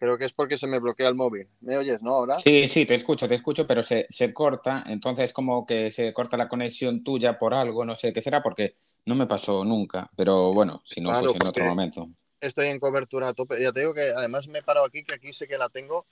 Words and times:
Creo 0.00 0.16
que 0.16 0.24
es 0.24 0.32
porque 0.32 0.56
se 0.56 0.66
me 0.66 0.78
bloquea 0.78 1.08
el 1.08 1.14
móvil. 1.14 1.46
¿Me 1.60 1.76
oyes, 1.76 2.00
no? 2.00 2.12
Ahora. 2.12 2.38
Sí, 2.38 2.66
sí, 2.68 2.86
te 2.86 2.94
escucho, 2.94 3.28
te 3.28 3.34
escucho, 3.34 3.66
pero 3.66 3.82
se, 3.82 4.06
se 4.08 4.32
corta. 4.32 4.82
Entonces, 4.86 5.34
como 5.34 5.66
que 5.66 5.90
se 5.90 6.14
corta 6.14 6.38
la 6.38 6.48
conexión 6.48 7.04
tuya 7.04 7.38
por 7.38 7.52
algo, 7.52 7.84
no 7.84 7.94
sé 7.94 8.10
qué 8.10 8.22
será, 8.22 8.42
porque 8.42 8.72
no 9.04 9.14
me 9.14 9.26
pasó 9.26 9.62
nunca. 9.62 10.10
Pero 10.16 10.54
bueno, 10.54 10.80
si 10.86 11.02
no, 11.02 11.10
Claro, 11.10 11.26
pues 11.26 11.36
en 11.36 11.46
otro 11.46 11.64
momento. 11.66 12.08
Estoy 12.40 12.68
en 12.68 12.80
cobertura 12.80 13.28
a 13.28 13.34
tope. 13.34 13.60
Ya 13.60 13.72
te 13.72 13.80
digo 13.80 13.92
que 13.92 14.08
además 14.16 14.48
me 14.48 14.60
he 14.60 14.62
parado 14.62 14.86
aquí, 14.86 15.04
que 15.04 15.12
aquí 15.12 15.34
sé 15.34 15.46
que 15.46 15.58
la 15.58 15.68
tengo. 15.68 16.06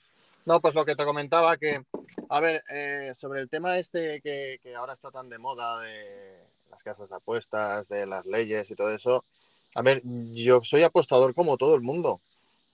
No, 0.45 0.61
pues 0.61 0.75
lo 0.75 0.85
que 0.85 0.95
te 0.95 1.03
comentaba, 1.03 1.57
que, 1.57 1.81
a 2.29 2.39
ver, 2.39 2.63
eh, 2.69 3.13
sobre 3.15 3.41
el 3.41 3.49
tema 3.49 3.79
este 3.79 4.21
que, 4.21 4.59
que 4.61 4.75
ahora 4.75 4.93
está 4.93 5.09
tan 5.09 5.29
de 5.29 5.39
moda 5.39 5.81
de 5.81 6.37
las 6.69 6.83
casas 6.83 7.09
de 7.09 7.15
apuestas, 7.15 7.87
de 7.87 8.05
las 8.05 8.23
leyes 8.27 8.69
y 8.69 8.75
todo 8.75 8.93
eso. 8.93 9.25
A 9.73 9.81
ver, 9.81 10.03
yo 10.03 10.61
soy 10.63 10.83
apostador 10.83 11.33
como 11.33 11.57
todo 11.57 11.73
el 11.73 11.81
mundo, 11.81 12.21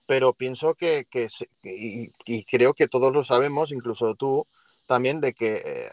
pero 0.06 0.32
pienso 0.34 0.74
que, 0.74 1.06
que 1.10 1.28
y, 1.62 2.10
y 2.24 2.44
creo 2.44 2.74
que 2.74 2.88
todos 2.88 3.12
lo 3.12 3.24
sabemos, 3.24 3.72
incluso 3.72 4.14
tú 4.14 4.46
también, 4.86 5.20
de 5.20 5.32
que, 5.34 5.56
eh, 5.56 5.90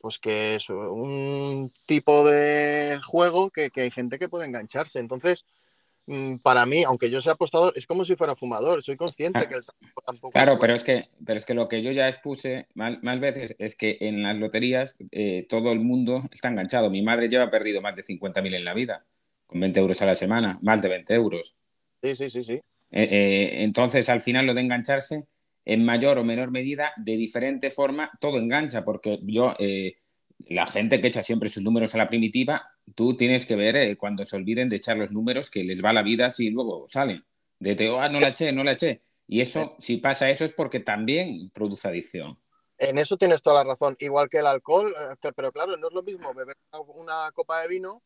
pues 0.00 0.18
que 0.18 0.54
es 0.54 0.70
un 0.70 1.72
tipo 1.86 2.24
de 2.24 2.98
juego 3.04 3.50
que, 3.50 3.70
que 3.70 3.82
hay 3.82 3.90
gente 3.90 4.18
que 4.18 4.28
puede 4.30 4.46
engancharse. 4.46 4.98
Entonces, 4.98 5.44
mm, 6.06 6.36
para 6.36 6.64
mí, 6.64 6.84
aunque 6.84 7.10
yo 7.10 7.20
sea 7.20 7.34
apostador, 7.34 7.72
es 7.76 7.86
como 7.86 8.04
si 8.04 8.16
fuera 8.16 8.34
fumador. 8.34 8.82
Soy 8.82 8.96
consciente 8.96 9.46
que 9.46 9.56
el 9.56 9.64
tampoco. 10.06 10.30
Claro, 10.30 10.58
pero 10.58 10.74
es 10.74 10.84
que, 10.84 11.08
pero 11.26 11.38
es 11.38 11.44
que 11.44 11.54
lo 11.54 11.68
que 11.68 11.82
yo 11.82 11.92
ya 11.92 12.08
expuse 12.08 12.66
mal- 12.74 13.00
más 13.02 13.20
veces 13.20 13.54
es 13.58 13.76
que 13.76 13.98
en 14.00 14.22
las 14.22 14.38
loterías 14.38 14.96
eh, 15.10 15.46
todo 15.48 15.72
el 15.72 15.80
mundo 15.80 16.22
está 16.32 16.48
enganchado. 16.48 16.88
Mi 16.88 17.02
madre 17.02 17.28
lleva 17.28 17.50
perdido 17.50 17.82
más 17.82 17.94
de 17.96 18.02
50.000 18.02 18.54
en 18.54 18.64
la 18.64 18.72
vida, 18.72 19.04
con 19.46 19.60
20 19.60 19.80
euros 19.80 20.00
a 20.02 20.06
la 20.06 20.14
semana, 20.14 20.58
más 20.62 20.80
de 20.80 20.88
20 20.88 21.14
euros. 21.14 21.56
Sí, 22.02 22.16
sí, 22.16 22.30
sí, 22.30 22.44
sí. 22.44 22.60
Eh, 22.90 23.08
eh, 23.10 23.62
entonces, 23.62 24.08
al 24.08 24.20
final, 24.20 24.46
lo 24.46 24.54
de 24.54 24.62
engancharse, 24.62 25.26
en 25.64 25.84
mayor 25.84 26.18
o 26.18 26.24
menor 26.24 26.50
medida, 26.50 26.92
de 26.96 27.16
diferente 27.16 27.70
forma, 27.70 28.10
todo 28.20 28.38
engancha, 28.38 28.84
porque 28.84 29.20
yo, 29.22 29.54
eh, 29.58 29.98
la 30.46 30.66
gente 30.66 31.00
que 31.00 31.08
echa 31.08 31.22
siempre 31.22 31.48
sus 31.48 31.62
números 31.62 31.94
a 31.94 31.98
la 31.98 32.06
primitiva, 32.06 32.68
tú 32.94 33.16
tienes 33.16 33.46
que 33.46 33.56
ver 33.56 33.76
eh, 33.76 33.96
cuando 33.96 34.24
se 34.24 34.36
olviden 34.36 34.68
de 34.68 34.76
echar 34.76 34.96
los 34.96 35.12
números 35.12 35.50
que 35.50 35.64
les 35.64 35.84
va 35.84 35.92
la 35.92 36.02
vida 36.02 36.30
si 36.30 36.50
luego 36.50 36.86
salen. 36.88 37.24
De 37.58 37.74
te, 37.74 37.88
ah, 37.96 38.08
no 38.08 38.20
la 38.20 38.28
eché, 38.28 38.52
no 38.52 38.64
la 38.64 38.72
eché. 38.72 39.02
Y 39.28 39.40
eso, 39.40 39.76
si 39.78 39.98
pasa 39.98 40.30
eso, 40.30 40.44
es 40.44 40.52
porque 40.52 40.80
también 40.80 41.50
produce 41.50 41.86
adicción. 41.86 42.38
En 42.78 42.98
eso 42.98 43.16
tienes 43.16 43.42
toda 43.42 43.62
la 43.62 43.70
razón. 43.70 43.94
Igual 44.00 44.28
que 44.28 44.38
el 44.38 44.46
alcohol, 44.46 44.92
pero 45.36 45.52
claro, 45.52 45.76
no 45.76 45.88
es 45.88 45.94
lo 45.94 46.02
mismo 46.02 46.32
beber 46.34 46.56
una 46.96 47.30
copa 47.32 47.60
de 47.60 47.68
vino 47.68 48.02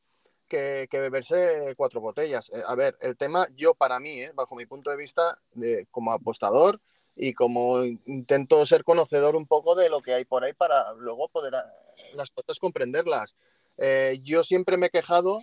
que, 0.89 1.01
beberse 1.01 1.73
cuatro 1.77 2.01
botellas. 2.01 2.51
Eh, 2.51 2.63
a 2.67 2.75
ver, 2.75 2.97
el 3.01 3.17
tema, 3.17 3.47
yo 3.57 3.75
para 3.75 3.99
mí, 4.01 4.21
eh, 4.21 4.33
bajo 4.35 4.55
mi 4.55 4.67
punto 4.67 4.91
de 4.91 4.97
vista, 4.97 5.39
de, 5.53 5.87
como 5.91 6.13
apostador 6.13 6.81
y 7.17 7.33
como 7.33 7.85
intento 8.07 8.65
ser 8.67 8.85
conocedor 8.85 9.37
un 9.37 9.47
poco 9.47 9.75
de 9.75 9.89
lo 9.89 10.01
que 10.01 10.15
hay 10.15 10.25
por 10.25 10.45
ahí 10.45 10.53
para 10.53 10.93
luego 10.95 11.29
poder 11.29 11.55
a- 11.57 11.73
las 12.15 12.31
cosas 12.31 12.59
comprenderlas. 12.59 13.35
Eh, 13.79 14.21
yo 14.23 14.45
siempre 14.45 14.77
me 14.77 14.87
he 14.87 14.91
quejado 14.91 15.41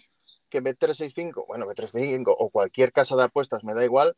que 0.50 0.62
Bet365, 0.62 1.46
bueno, 1.48 1.66
Bet365 1.66 2.36
o 2.38 2.50
cualquier 2.50 2.92
casa 2.92 3.16
de 3.16 3.24
apuestas, 3.24 3.64
me 3.64 3.74
da 3.74 3.84
igual, 3.84 4.16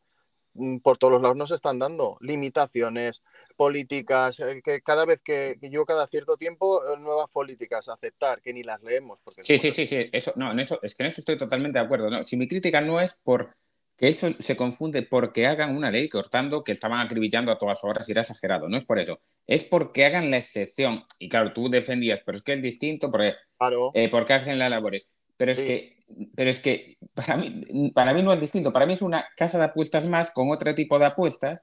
por 0.82 0.98
todos 0.98 1.12
los 1.12 1.22
lados 1.22 1.36
nos 1.36 1.50
están 1.50 1.78
dando 1.78 2.16
limitaciones, 2.20 3.22
políticas, 3.56 4.40
eh, 4.40 4.60
que 4.62 4.80
cada 4.80 5.04
vez 5.04 5.20
que, 5.20 5.56
que 5.60 5.70
yo 5.70 5.84
cada 5.84 6.06
cierto 6.06 6.36
tiempo 6.36 6.82
eh, 6.84 6.98
nuevas 6.98 7.28
políticas 7.30 7.88
aceptar, 7.88 8.40
que 8.40 8.52
ni 8.52 8.62
las 8.62 8.82
leemos. 8.82 9.18
Porque 9.24 9.44
Sí, 9.44 9.58
sí, 9.58 9.70
sí, 9.70 9.86
sí. 9.86 10.08
Eso, 10.12 10.32
no, 10.36 10.52
en 10.52 10.60
eso, 10.60 10.78
es 10.82 10.94
que 10.94 11.02
en 11.02 11.08
eso 11.08 11.20
estoy 11.20 11.36
totalmente 11.36 11.78
de 11.78 11.84
acuerdo. 11.84 12.10
¿no? 12.10 12.24
Si 12.24 12.36
mi 12.36 12.48
crítica 12.48 12.80
no 12.80 13.00
es 13.00 13.18
por 13.22 13.54
que 13.96 14.08
eso 14.08 14.28
se 14.38 14.56
confunde 14.56 15.02
porque 15.02 15.46
hagan 15.46 15.76
una 15.76 15.90
ley 15.90 16.08
cortando 16.08 16.64
que 16.64 16.72
estaban 16.72 17.00
acribillando 17.00 17.52
a 17.52 17.58
todas 17.58 17.84
horas 17.84 18.08
y 18.08 18.12
era 18.12 18.22
exagerado. 18.22 18.68
No 18.68 18.76
es 18.76 18.84
por 18.84 18.98
eso. 18.98 19.20
Es 19.46 19.64
porque 19.64 20.04
hagan 20.04 20.30
la 20.30 20.38
excepción. 20.38 21.04
Y 21.18 21.28
claro, 21.28 21.52
tú 21.52 21.68
defendías, 21.68 22.20
pero 22.24 22.36
es 22.36 22.42
que 22.42 22.54
es 22.54 22.62
distinto 22.62 23.10
porque, 23.10 23.32
Claro, 23.56 23.92
eh, 23.94 24.08
porque 24.08 24.32
hacen 24.32 24.58
las 24.58 24.70
labores. 24.70 25.16
Pero 25.36 25.52
es 25.52 25.60
que, 25.60 25.93
pero 26.34 26.50
es 26.50 26.60
que 26.60 26.96
para 27.14 27.36
mí, 27.36 27.90
para 27.94 28.14
mí 28.14 28.22
no 28.22 28.32
es 28.32 28.40
distinto. 28.40 28.72
Para 28.72 28.86
mí 28.86 28.92
es 28.94 29.02
una 29.02 29.26
casa 29.36 29.58
de 29.58 29.64
apuestas 29.64 30.06
más 30.06 30.30
con 30.30 30.50
otro 30.50 30.74
tipo 30.74 30.98
de 30.98 31.06
apuestas. 31.06 31.62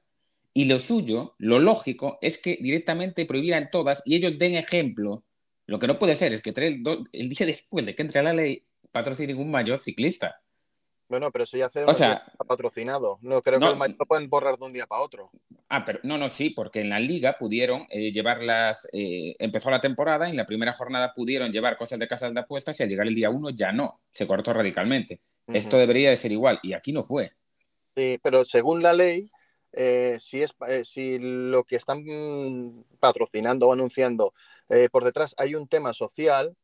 Y 0.53 0.65
lo 0.65 0.79
suyo, 0.79 1.35
lo 1.37 1.59
lógico, 1.59 2.17
es 2.21 2.37
que 2.37 2.57
directamente 2.61 3.25
prohibieran 3.25 3.69
todas 3.71 4.01
y 4.05 4.15
ellos 4.15 4.37
den 4.37 4.55
ejemplo. 4.55 5.23
Lo 5.65 5.79
que 5.79 5.87
no 5.87 5.97
puede 5.99 6.15
ser 6.17 6.33
es 6.33 6.41
que 6.41 6.51
do- 6.81 7.05
el 7.13 7.29
día 7.29 7.45
después 7.47 7.85
de 7.85 7.95
que 7.95 8.01
entre 8.01 8.21
la 8.23 8.33
ley 8.33 8.65
patrocinen 8.91 9.37
un 9.39 9.49
mayor 9.51 9.79
ciclista. 9.79 10.40
Bueno, 11.11 11.29
pero 11.29 11.43
eso 11.43 11.57
ya 11.57 11.65
hace 11.67 11.83
O 11.83 11.93
sea- 11.93 12.23
patrocinado. 12.47 13.19
No 13.21 13.41
creo 13.41 13.59
No. 13.59 13.67
que 13.67 13.71
el 13.73 13.77
mayor 13.77 13.95
lo 13.99 14.05
pueden 14.05 14.29
borrar 14.29 14.57
de 14.57 14.65
un 14.65 14.73
día 14.73 14.87
para 14.87 15.01
otro. 15.01 15.29
Ah, 15.69 15.83
pero 15.85 15.99
no, 16.03 16.17
no, 16.17 16.29
sí, 16.29 16.49
porque 16.49 16.81
en 16.81 16.89
la 16.89 16.99
liga 16.99 17.35
pudieron 17.37 17.85
eh, 17.89 18.11
llevarlas, 18.11 18.87
eh, 18.93 19.35
empezó 19.39 19.69
la 19.69 19.79
temporada, 19.81 20.27
y 20.27 20.31
en 20.31 20.37
la 20.37 20.45
primera 20.45 20.73
jornada 20.73 21.13
pudieron 21.13 21.51
llevar 21.51 21.77
cosas 21.77 21.99
de 21.99 22.07
casas 22.07 22.33
de 22.33 22.39
apuestas 22.39 22.79
y 22.79 22.83
al 22.83 22.89
llegar 22.89 23.07
el 23.07 23.15
día 23.15 23.29
uno 23.29 23.49
ya 23.51 23.71
no, 23.71 24.01
se 24.11 24.25
cortó 24.25 24.53
radicalmente. 24.53 25.21
Esto 25.47 25.77
debería 25.77 26.09
de 26.09 26.15
ser 26.15 26.31
igual 26.31 26.59
y 26.63 26.73
aquí 26.73 26.93
no 26.93 27.03
fue. 27.03 27.33
Sí, 27.95 28.17
pero 28.23 28.45
según 28.45 28.81
la 28.81 28.93
ley, 28.93 29.29
eh, 29.73 30.17
si, 30.21 30.41
es, 30.41 30.53
eh, 30.67 30.83
si 30.85 31.17
lo 31.19 31.63
que 31.65 31.75
están 31.75 32.05
patrocinando 32.99 33.67
o 33.67 33.73
anunciando 33.73 34.33
eh, 34.69 34.87
por 34.89 35.03
detrás 35.03 35.35
hay 35.37 35.55
un 35.55 35.67
tema 35.67 35.93
social, 35.93 36.55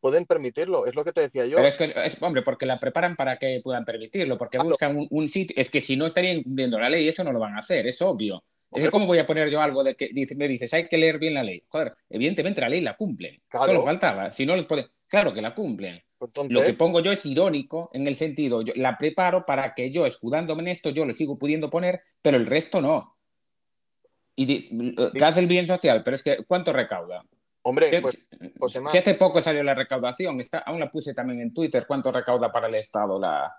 pueden 0.00 0.26
permitirlo. 0.26 0.86
Es 0.86 0.94
lo 0.94 1.04
que 1.04 1.12
te 1.12 1.20
decía 1.20 1.46
yo. 1.46 1.56
Pero 1.56 1.68
es 1.68 1.76
que, 1.76 1.92
es, 2.04 2.16
hombre, 2.20 2.42
porque 2.42 2.66
la 2.66 2.78
preparan 2.78 3.16
para 3.16 3.38
que 3.38 3.60
puedan 3.62 3.84
permitirlo, 3.84 4.36
porque 4.38 4.58
Claro. 4.58 4.70
buscan 4.70 4.96
un, 4.96 5.06
un 5.10 5.28
sitio. 5.28 5.54
Es 5.58 5.70
que 5.70 5.80
si 5.80 5.96
no 5.96 6.06
estarían 6.06 6.38
incumpliendo 6.38 6.78
la 6.78 6.88
ley, 6.90 7.06
eso 7.08 7.24
no 7.24 7.32
lo 7.32 7.38
van 7.40 7.54
a 7.54 7.58
hacer, 7.58 7.86
es 7.86 8.00
obvio. 8.02 8.36
Es 8.70 8.82
Hombre, 8.82 8.84
que, 8.84 8.90
¿cómo 8.90 9.06
voy 9.06 9.18
a 9.18 9.24
poner 9.26 9.48
yo 9.50 9.62
algo 9.62 9.82
de 9.82 9.94
que 9.96 10.10
me 10.36 10.46
dices, 10.46 10.72
hay 10.74 10.88
que 10.88 10.98
leer 10.98 11.18
bien 11.18 11.32
la 11.34 11.42
ley? 11.42 11.62
Joder, 11.68 11.94
evidentemente 12.10 12.60
la 12.60 12.68
ley 12.68 12.82
la 12.82 12.96
cumplen. 12.96 13.40
Claro. 13.48 13.66
Solo 13.66 13.82
faltaba. 13.82 14.30
Si 14.30 14.44
no 14.44 14.54
les 14.56 14.66
pueden. 14.66 14.86
Claro 15.06 15.32
que 15.32 15.40
la 15.40 15.54
cumplen. 15.54 16.02
entonces, 16.20 16.52
Lo 16.52 16.62
que 16.62 16.74
pongo 16.74 17.00
yo 17.00 17.10
es 17.10 17.24
irónico 17.24 17.90
en 17.94 18.06
el 18.06 18.14
sentido, 18.14 18.60
yo 18.60 18.74
la 18.76 18.98
preparo 18.98 19.46
para 19.46 19.72
que 19.74 19.90
yo, 19.90 20.04
escudándome 20.04 20.60
en 20.62 20.68
esto, 20.68 20.90
yo 20.90 21.06
lo 21.06 21.14
sigo 21.14 21.38
pudiendo 21.38 21.70
poner, 21.70 21.98
pero 22.20 22.36
el 22.36 22.44
resto 22.44 22.82
no. 22.82 23.16
Y 24.36 24.46
que 25.12 25.24
hace 25.24 25.40
el 25.40 25.46
bien 25.46 25.66
social, 25.66 26.02
pero 26.04 26.14
es 26.14 26.22
que 26.22 26.44
¿cuánto 26.46 26.72
recauda? 26.72 27.24
Hombre, 27.62 28.00
pues 28.00 28.80
Mar, 28.80 28.92
si 28.92 28.98
hace 28.98 29.14
poco 29.14 29.40
salió 29.40 29.62
la 29.62 29.74
recaudación, 29.74 30.40
está, 30.40 30.58
aún 30.58 30.80
la 30.80 30.90
puse 30.90 31.14
también 31.14 31.40
en 31.40 31.52
Twitter, 31.54 31.84
cuánto 31.86 32.10
recauda 32.12 32.50
para 32.52 32.68
el 32.68 32.74
Estado 32.76 33.18
la, 33.18 33.52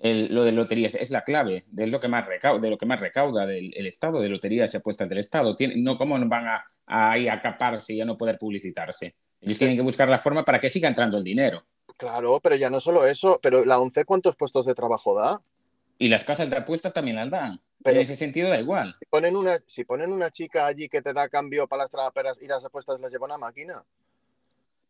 el- 0.00 0.34
lo 0.34 0.44
de 0.44 0.52
loterías. 0.52 0.94
Es 0.94 1.10
la 1.10 1.22
clave 1.22 1.64
de 1.68 1.86
lo 1.86 2.00
que 2.00 2.08
más 2.08 2.26
recauda, 2.26 2.60
de 2.60 2.70
lo 2.70 2.78
que 2.78 2.86
más 2.86 3.00
recauda 3.00 3.46
del 3.46 3.72
el 3.76 3.86
Estado, 3.86 4.20
de 4.20 4.28
loterías 4.28 4.72
y 4.74 4.76
apuestas 4.76 5.08
del 5.08 5.18
Estado. 5.18 5.54
Tiene- 5.56 5.76
no, 5.76 5.96
¿Cómo 5.96 6.18
van 6.28 6.46
a, 6.48 6.64
a, 6.86 7.12
ahí 7.12 7.28
a 7.28 7.40
caparse 7.40 7.94
y 7.94 8.00
a 8.00 8.04
no 8.04 8.16
poder 8.16 8.38
publicitarse? 8.38 9.14
Ellos 9.40 9.58
tienen 9.58 9.76
que 9.76 9.82
buscar 9.82 10.08
la 10.08 10.18
forma 10.18 10.44
para 10.44 10.60
que 10.60 10.68
siga 10.70 10.88
entrando 10.88 11.18
el 11.18 11.24
dinero. 11.24 11.62
claro, 11.96 12.40
pero 12.40 12.54
ya 12.56 12.70
no 12.70 12.80
solo 12.80 13.06
eso, 13.06 13.38
pero 13.42 13.64
la 13.64 13.78
ONCE, 13.80 14.04
¿cuántos 14.04 14.36
puestos 14.36 14.66
de 14.66 14.74
trabajo 14.74 15.14
da? 15.18 15.40
Y 15.98 16.08
las 16.08 16.24
casas 16.24 16.48
de 16.50 16.56
apuestas 16.56 16.92
también 16.92 17.16
las 17.16 17.30
dan. 17.30 17.60
Pero- 17.82 17.96
en 17.96 18.02
ese 18.02 18.16
sentido 18.16 18.48
da 18.48 18.58
igual. 18.60 18.94
Si 18.98 19.06
ponen, 19.06 19.36
una, 19.36 19.58
si 19.66 19.84
ponen 19.84 20.12
una 20.12 20.30
chica 20.30 20.66
allí 20.66 20.88
que 20.88 21.02
te 21.02 21.12
da 21.12 21.28
cambio 21.28 21.66
para 21.66 21.82
las 21.84 21.90
traperas 21.90 22.38
y 22.40 22.46
las 22.46 22.64
apuestas 22.64 23.00
las 23.00 23.10
lleva 23.12 23.26
una 23.26 23.38
máquina. 23.38 23.84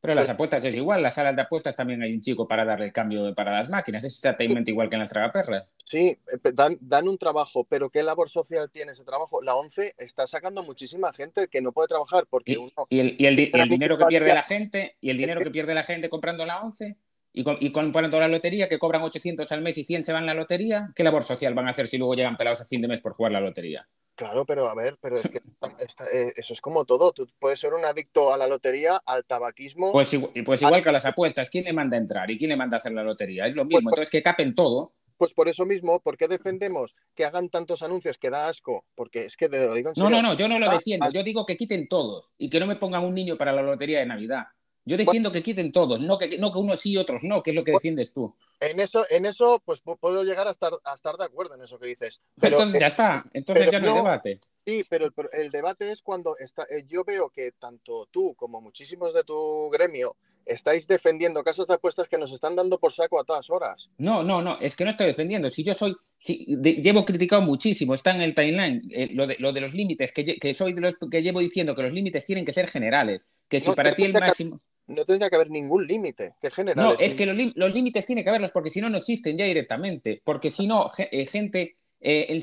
Pero 0.00 0.14
las 0.16 0.24
Pero- 0.24 0.34
apuestas 0.34 0.64
es 0.64 0.74
igual. 0.74 1.00
Las 1.00 1.14
salas 1.14 1.36
de 1.36 1.42
apuestas 1.42 1.76
también 1.76 2.02
hay 2.02 2.12
un 2.12 2.20
chico 2.20 2.48
para 2.48 2.64
darle 2.64 2.86
el 2.86 2.92
cambio 2.92 3.32
para 3.36 3.52
las 3.52 3.68
máquinas. 3.68 4.02
Es 4.02 4.14
exactamente 4.16 4.72
igual 4.72 4.88
que 4.88 4.96
en 4.96 5.00
las 5.00 5.10
tragaperras. 5.10 5.72
Sí, 5.84 6.18
eh, 6.26 6.50
dan, 6.54 6.76
dan 6.80 7.06
un 7.06 7.16
trabajo, 7.18 7.62
pero 7.62 7.88
¿qué 7.88 8.02
labor 8.02 8.28
social 8.28 8.68
tiene 8.68 8.92
ese 8.92 9.04
trabajo? 9.04 9.40
La 9.42 9.54
ONCE 9.54 9.94
está 9.98 10.26
sacando 10.26 10.64
muchísima 10.64 11.12
gente 11.12 11.46
que 11.46 11.62
no 11.62 11.70
puede 11.70 11.86
trabajar 11.86 12.26
porque 12.28 12.52
Y, 12.52 12.56
uno... 12.56 12.72
y 12.90 12.98
el, 12.98 13.14
y 13.16 13.26
el 13.26 13.38
y 13.38 13.50
el 13.54 13.68
dinero 13.68 13.96
que 13.96 14.06
pierde 14.06 14.34
la 14.34 14.42
gente, 14.42 14.96
y 15.00 15.10
el 15.10 15.16
dinero 15.18 15.40
que 15.40 15.52
pierde 15.52 15.72
la 15.72 15.84
gente 15.84 16.08
comprando 16.08 16.44
la 16.46 16.62
11 16.62 16.96
y, 17.32 17.44
com- 17.44 17.56
y 17.60 17.72
comprando 17.72 18.20
la 18.20 18.28
lotería, 18.28 18.68
que 18.68 18.78
cobran 18.78 19.02
800 19.02 19.50
al 19.52 19.62
mes 19.62 19.78
y 19.78 19.84
100 19.84 20.02
se 20.02 20.12
van 20.12 20.24
a 20.24 20.26
la 20.26 20.34
lotería, 20.34 20.90
¿qué 20.94 21.02
labor 21.04 21.22
social 21.24 21.54
van 21.54 21.66
a 21.66 21.70
hacer 21.70 21.86
si 21.88 21.98
luego 21.98 22.14
llegan 22.14 22.36
pelados 22.36 22.60
a 22.60 22.64
fin 22.64 22.80
de 22.82 22.88
mes 22.88 23.00
por 23.00 23.14
jugar 23.14 23.32
la 23.32 23.40
lotería? 23.40 23.88
Claro, 24.14 24.44
pero 24.44 24.66
a 24.68 24.74
ver, 24.74 24.98
pero 25.00 25.16
es 25.16 25.22
que 25.22 25.38
eh, 26.12 26.32
eso 26.36 26.52
es 26.52 26.60
como 26.60 26.84
todo. 26.84 27.12
Tú 27.12 27.26
puedes 27.38 27.58
ser 27.58 27.72
un 27.74 27.84
adicto 27.84 28.32
a 28.32 28.36
la 28.36 28.46
lotería, 28.46 29.00
al 29.06 29.24
tabaquismo. 29.24 29.92
Pues, 29.92 30.12
igual, 30.12 30.32
pues 30.44 30.60
igual 30.62 30.82
que 30.82 30.88
a 30.90 30.92
las 30.92 31.06
apuestas, 31.06 31.48
¿quién 31.48 31.64
le 31.64 31.72
manda 31.72 31.96
a 31.96 32.00
entrar 32.00 32.30
y 32.30 32.36
quién 32.38 32.50
le 32.50 32.56
manda 32.56 32.76
a 32.76 32.78
hacer 32.78 32.92
la 32.92 33.02
lotería? 33.02 33.46
Es 33.46 33.54
lo 33.56 33.64
mismo, 33.64 33.80
Pues- 33.90 33.92
entonces 33.94 34.10
que 34.10 34.22
capen 34.22 34.54
todo. 34.54 34.92
Pues 35.18 35.34
por 35.34 35.48
eso 35.48 35.64
mismo, 35.64 36.00
¿por 36.00 36.16
qué 36.16 36.26
defendemos 36.26 36.96
que 37.14 37.24
hagan 37.24 37.48
tantos 37.48 37.82
anuncios 37.82 38.18
que 38.18 38.28
da 38.28 38.48
asco? 38.48 38.84
Porque 38.96 39.24
es 39.24 39.36
que 39.36 39.48
te 39.48 39.64
lo 39.66 39.72
digo 39.74 39.90
en 39.90 39.94
No, 39.96 40.06
serio. 40.06 40.20
no, 40.20 40.28
no, 40.30 40.34
yo 40.34 40.48
no 40.48 40.58
lo 40.58 40.68
Ah, 40.68 40.74
defiendo. 40.74 41.06
ah. 41.06 41.10
Yo 41.14 41.22
digo 41.22 41.46
que 41.46 41.56
quiten 41.56 41.86
todos 41.86 42.32
y 42.38 42.50
que 42.50 42.58
no 42.58 42.66
me 42.66 42.74
pongan 42.74 43.04
un 43.04 43.14
niño 43.14 43.36
para 43.36 43.52
la 43.52 43.62
lotería 43.62 44.00
de 44.00 44.06
Navidad. 44.06 44.46
Yo 44.84 44.96
defiendo 44.96 45.30
que 45.30 45.42
quiten 45.42 45.70
todos, 45.70 46.00
no 46.00 46.18
que, 46.18 46.38
no 46.38 46.50
que 46.50 46.58
unos 46.58 46.80
sí 46.80 46.92
y 46.92 46.96
otros 46.96 47.22
no, 47.22 47.42
que 47.42 47.50
es 47.50 47.56
lo 47.56 47.62
que 47.62 47.70
defiendes 47.72 48.12
tú. 48.12 48.34
En 48.58 48.80
eso, 48.80 49.04
en 49.10 49.26
eso, 49.26 49.62
pues 49.64 49.82
pu- 49.82 49.96
puedo 49.98 50.24
llegar 50.24 50.48
a 50.48 50.50
estar, 50.50 50.72
a 50.84 50.94
estar 50.94 51.16
de 51.16 51.24
acuerdo 51.24 51.54
en 51.54 51.62
eso 51.62 51.78
que 51.78 51.86
dices. 51.86 52.20
Pero 52.40 52.56
entonces 52.56 52.80
ya 52.80 52.86
está, 52.88 53.24
entonces 53.32 53.70
ya 53.70 53.78
no 53.78 53.88
hay 53.88 53.94
debate. 53.94 54.40
sí, 54.66 54.82
pero 54.90 55.06
el, 55.06 55.12
el 55.32 55.50
debate 55.50 55.90
es 55.92 56.02
cuando 56.02 56.36
está, 56.36 56.64
eh, 56.64 56.84
yo 56.88 57.04
veo 57.04 57.30
que 57.30 57.52
tanto 57.52 58.06
tú 58.10 58.34
como 58.34 58.60
muchísimos 58.60 59.14
de 59.14 59.22
tu 59.24 59.70
gremio 59.70 60.16
estáis 60.44 60.88
defendiendo 60.88 61.44
casas 61.44 61.68
de 61.68 61.74
apuestas 61.74 62.08
que 62.08 62.18
nos 62.18 62.32
están 62.32 62.56
dando 62.56 62.76
por 62.80 62.92
saco 62.92 63.20
a 63.20 63.24
todas 63.24 63.48
horas. 63.50 63.88
No, 63.98 64.24
no, 64.24 64.42
no, 64.42 64.58
es 64.58 64.74
que 64.74 64.82
no 64.82 64.90
estoy 64.90 65.06
defendiendo. 65.06 65.48
Si 65.48 65.62
yo 65.62 65.72
soy, 65.72 65.94
sí, 66.18 66.44
llevo 66.60 67.04
criticado 67.04 67.42
muchísimo, 67.42 67.94
está 67.94 68.10
en 68.10 68.22
el 68.22 68.34
timeline, 68.34 68.82
eh, 68.90 69.10
lo, 69.12 69.28
de, 69.28 69.36
lo 69.38 69.52
de 69.52 69.60
los 69.60 69.72
límites, 69.72 70.10
que, 70.10 70.24
que, 70.24 70.54
soy 70.54 70.72
de 70.72 70.80
los 70.80 70.96
que 71.08 71.22
llevo 71.22 71.38
diciendo 71.38 71.76
que 71.76 71.82
los 71.82 71.92
límites 71.92 72.26
tienen 72.26 72.44
que 72.44 72.52
ser 72.52 72.68
generales, 72.68 73.28
que 73.48 73.60
si 73.60 73.70
para 73.70 73.94
ti 73.94 74.02
el 74.02 74.14
máximo... 74.14 74.60
no 74.92 75.04
tendría 75.04 75.28
que 75.30 75.36
haber 75.36 75.50
ningún 75.50 75.86
límite, 75.86 76.34
que 76.40 76.50
general. 76.50 76.84
No, 76.84 76.98
es 76.98 77.14
que 77.14 77.26
los, 77.26 77.36
los, 77.56 77.74
límites 77.74 78.06
tienen 78.06 78.24
que 78.24 78.30
haberlos 78.30 78.52
porque 78.52 78.70
si 78.70 78.80
no, 78.80 78.88
no 78.88 78.98
existen 78.98 79.36
ya 79.36 79.44
directamente, 79.44 80.20
porque 80.24 80.50
si 80.50 80.66
no, 80.66 80.90
eh, 80.98 81.26
gente... 81.26 81.76
Eh, 82.04 82.36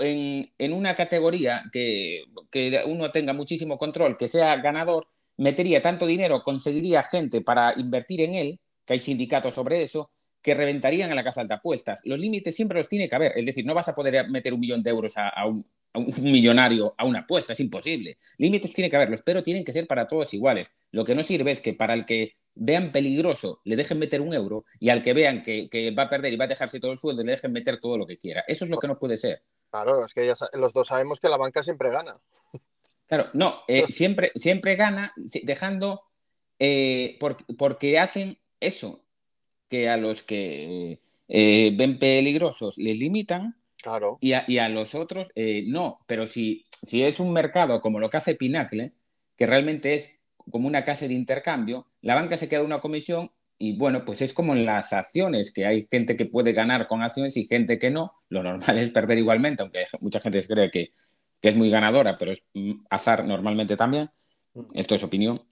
en, 0.00 0.52
en, 0.58 0.72
una 0.72 0.96
categoría 0.96 1.62
que, 1.72 2.24
que 2.50 2.82
uno 2.84 3.12
tenga 3.12 3.32
muchísimo 3.32 3.78
control, 3.78 4.16
que 4.16 4.26
sea 4.26 4.56
ganador, 4.56 5.06
metería 5.36 5.80
tanto 5.80 6.06
dinero, 6.06 6.42
conseguiría 6.42 7.04
gente 7.04 7.42
para 7.42 7.78
invertir 7.78 8.22
en 8.22 8.34
él, 8.34 8.60
que 8.84 8.94
hay 8.94 8.98
sindicatos 8.98 9.54
sobre 9.54 9.82
eso, 9.82 10.10
que 10.42 10.54
reventarían 10.54 11.10
a 11.12 11.14
la 11.14 11.24
casa 11.24 11.44
de 11.44 11.54
apuestas. 11.54 12.00
Los 12.04 12.18
límites 12.18 12.54
siempre 12.54 12.78
los 12.78 12.88
tiene 12.88 13.08
que 13.08 13.14
haber. 13.14 13.32
Es 13.36 13.46
decir, 13.46 13.64
no 13.64 13.74
vas 13.74 13.88
a 13.88 13.94
poder 13.94 14.28
meter 14.28 14.52
un 14.52 14.60
millón 14.60 14.82
de 14.82 14.90
euros 14.90 15.14
a, 15.16 15.46
un, 15.46 15.64
millonario 16.20 16.94
a 16.98 17.04
una 17.04 17.20
apuesta, 17.20 17.52
es 17.52 17.60
imposible. 17.60 18.18
Límites 18.38 18.74
tiene 18.74 18.90
que 18.90 18.96
haberlos, 18.96 19.22
pero 19.22 19.42
tienen 19.42 19.64
que 19.64 19.72
ser 19.72 19.86
para 19.86 20.08
todos 20.08 20.34
iguales. 20.34 20.70
Lo 20.90 21.04
que 21.04 21.14
no 21.14 21.22
sirve 21.22 21.52
es 21.52 21.60
que 21.60 21.74
para 21.74 21.94
el 21.94 22.04
que 22.04 22.36
vean 22.54 22.92
peligroso 22.92 23.60
le 23.64 23.76
dejen 23.76 23.98
meter 23.98 24.20
un 24.20 24.34
euro 24.34 24.66
y 24.78 24.90
al 24.90 25.00
que 25.00 25.14
vean 25.14 25.42
que, 25.42 25.94
va 25.96 26.04
a 26.04 26.10
perder 26.10 26.32
y 26.32 26.36
va 26.36 26.44
a 26.44 26.48
dejarse 26.48 26.80
todo 26.80 26.92
el 26.92 26.98
sueldo 26.98 27.24
le 27.24 27.32
dejen 27.32 27.52
meter 27.52 27.78
todo 27.80 27.96
lo 27.96 28.06
que 28.06 28.18
quiera. 28.18 28.44
Eso 28.46 28.64
es 28.64 28.70
lo 28.70 28.78
que 28.78 28.88
no 28.88 28.98
puede 28.98 29.16
ser. 29.16 29.42
Claro, 29.70 30.04
es 30.04 30.12
que 30.12 30.26
ya 30.26 30.34
los 30.54 30.72
dos 30.72 30.88
sabemos 30.88 31.20
que 31.20 31.28
la 31.28 31.36
banca 31.38 31.62
siempre 31.62 31.90
gana. 31.90 32.20
Claro, 33.06 33.28
no, 33.34 33.60
eh, 33.68 33.84
siempre, 33.90 34.32
siempre 34.34 34.74
gana 34.74 35.12
dejando 35.16 36.02
eh, 36.58 37.18
porque 37.58 37.98
hacen 37.98 38.38
eso, 38.58 39.01
que 39.72 39.88
a 39.88 39.96
los 39.96 40.22
que 40.22 41.00
eh, 41.28 41.74
ven 41.74 41.98
peligrosos 41.98 42.76
les 42.76 42.98
limitan 42.98 43.56
claro. 43.82 44.18
y, 44.20 44.34
a, 44.34 44.68
los 44.68 44.94
otros 44.94 45.32
eh, 45.34 45.64
no. 45.66 46.00
Pero 46.06 46.26
si, 46.26 46.62
si 46.82 47.02
es 47.02 47.20
un 47.20 47.32
mercado 47.32 47.80
como 47.80 47.98
lo 47.98 48.10
que 48.10 48.18
hace 48.18 48.34
Pinacle, 48.34 48.92
que 49.34 49.46
realmente 49.46 49.94
es 49.94 50.18
como 50.50 50.68
una 50.68 50.84
casa 50.84 51.08
de 51.08 51.14
intercambio, 51.14 51.86
la 52.02 52.14
banca 52.14 52.36
se 52.36 52.50
queda 52.50 52.62
una 52.62 52.80
comisión 52.80 53.30
y 53.56 53.78
bueno, 53.78 54.04
pues 54.04 54.20
es 54.20 54.34
como 54.34 54.52
en 54.52 54.66
las 54.66 54.92
acciones, 54.92 55.54
que 55.54 55.64
hay 55.64 55.88
gente 55.90 56.18
que 56.18 56.26
puede 56.26 56.52
ganar 56.52 56.86
con 56.86 57.02
acciones 57.02 57.34
y 57.38 57.46
gente 57.46 57.78
que 57.78 57.90
no. 57.90 58.12
Lo 58.28 58.42
normal 58.42 58.76
es 58.76 58.90
perder 58.90 59.16
igualmente, 59.16 59.62
aunque 59.62 59.86
mucha 60.02 60.20
gente 60.20 60.46
cree 60.46 60.70
que, 60.70 60.92
que 61.40 61.48
es 61.48 61.56
muy 61.56 61.70
ganadora, 61.70 62.18
pero 62.18 62.32
es 62.32 62.44
mm, 62.52 62.72
azar 62.90 63.24
normalmente 63.24 63.74
también. 63.74 64.10
Mm. 64.52 64.64
Esto 64.74 64.96
es 64.96 65.02
opinión. 65.02 65.42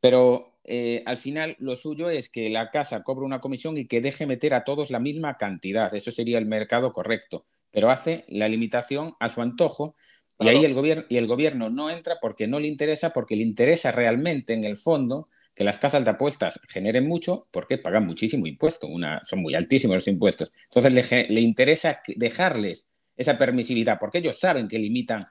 Pero 0.00 0.57
eh, 0.68 1.02
al 1.06 1.16
final 1.16 1.56
lo 1.58 1.76
suyo 1.76 2.10
es 2.10 2.28
que 2.28 2.50
la 2.50 2.70
casa 2.70 3.02
cobre 3.02 3.24
una 3.24 3.40
comisión 3.40 3.76
y 3.76 3.86
que 3.86 4.00
deje 4.00 4.26
meter 4.26 4.54
a 4.54 4.64
todos 4.64 4.90
la 4.90 4.98
misma 4.98 5.36
cantidad. 5.36 5.94
Eso 5.94 6.10
sería 6.12 6.38
el 6.38 6.46
mercado 6.46 6.92
correcto. 6.92 7.46
Pero 7.70 7.90
hace 7.90 8.24
la 8.28 8.48
limitación 8.48 9.14
a 9.20 9.28
su 9.28 9.42
antojo 9.42 9.96
y 10.40 10.48
ahí 10.48 10.64
el 10.64 10.74
gobierno, 10.74 11.04
y 11.08 11.16
el 11.16 11.26
gobierno 11.26 11.68
no 11.68 11.90
entra 11.90 12.18
porque 12.20 12.46
no 12.46 12.60
le 12.60 12.68
interesa, 12.68 13.12
porque 13.12 13.36
le 13.36 13.42
interesa 13.42 13.90
realmente 13.90 14.54
en 14.54 14.64
el 14.64 14.76
fondo 14.76 15.28
que 15.54 15.64
las 15.64 15.80
casas 15.80 16.04
de 16.04 16.10
apuestas 16.10 16.60
generen 16.68 17.08
mucho 17.08 17.48
porque 17.50 17.78
pagan 17.78 18.06
muchísimo 18.06 18.46
impuesto, 18.46 18.86
una, 18.86 19.20
son 19.24 19.42
muy 19.42 19.56
altísimos 19.56 19.96
los 19.96 20.06
impuestos. 20.06 20.52
Entonces 20.64 21.10
le, 21.10 21.28
le 21.28 21.40
interesa 21.40 22.00
dejarles 22.14 22.86
esa 23.16 23.36
permisividad 23.36 23.98
porque 23.98 24.18
ellos 24.18 24.38
saben 24.38 24.68
que 24.68 24.78
limitan 24.78 25.24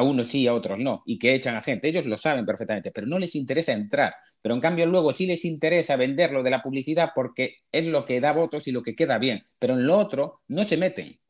a 0.00 0.02
unos 0.02 0.28
sí, 0.28 0.46
a 0.46 0.54
otros 0.54 0.78
no, 0.78 1.02
y 1.04 1.18
que 1.18 1.34
echan 1.34 1.56
a 1.56 1.62
gente. 1.62 1.88
Ellos 1.88 2.06
lo 2.06 2.16
saben 2.16 2.46
perfectamente, 2.46 2.90
pero 2.90 3.06
no 3.06 3.18
les 3.18 3.34
interesa 3.34 3.72
entrar. 3.72 4.14
Pero 4.40 4.54
en 4.54 4.60
cambio 4.60 4.86
luego 4.86 5.12
sí 5.12 5.26
les 5.26 5.44
interesa 5.44 5.96
venderlo 5.96 6.42
de 6.42 6.50
la 6.50 6.62
publicidad 6.62 7.10
porque 7.14 7.58
es 7.70 7.86
lo 7.86 8.04
que 8.04 8.20
da 8.20 8.32
votos 8.32 8.66
y 8.66 8.72
lo 8.72 8.82
que 8.82 8.96
queda 8.96 9.18
bien. 9.18 9.46
Pero 9.58 9.74
en 9.74 9.86
lo 9.86 9.96
otro 9.96 10.40
no 10.48 10.64
se 10.64 10.76
meten. 10.76 11.20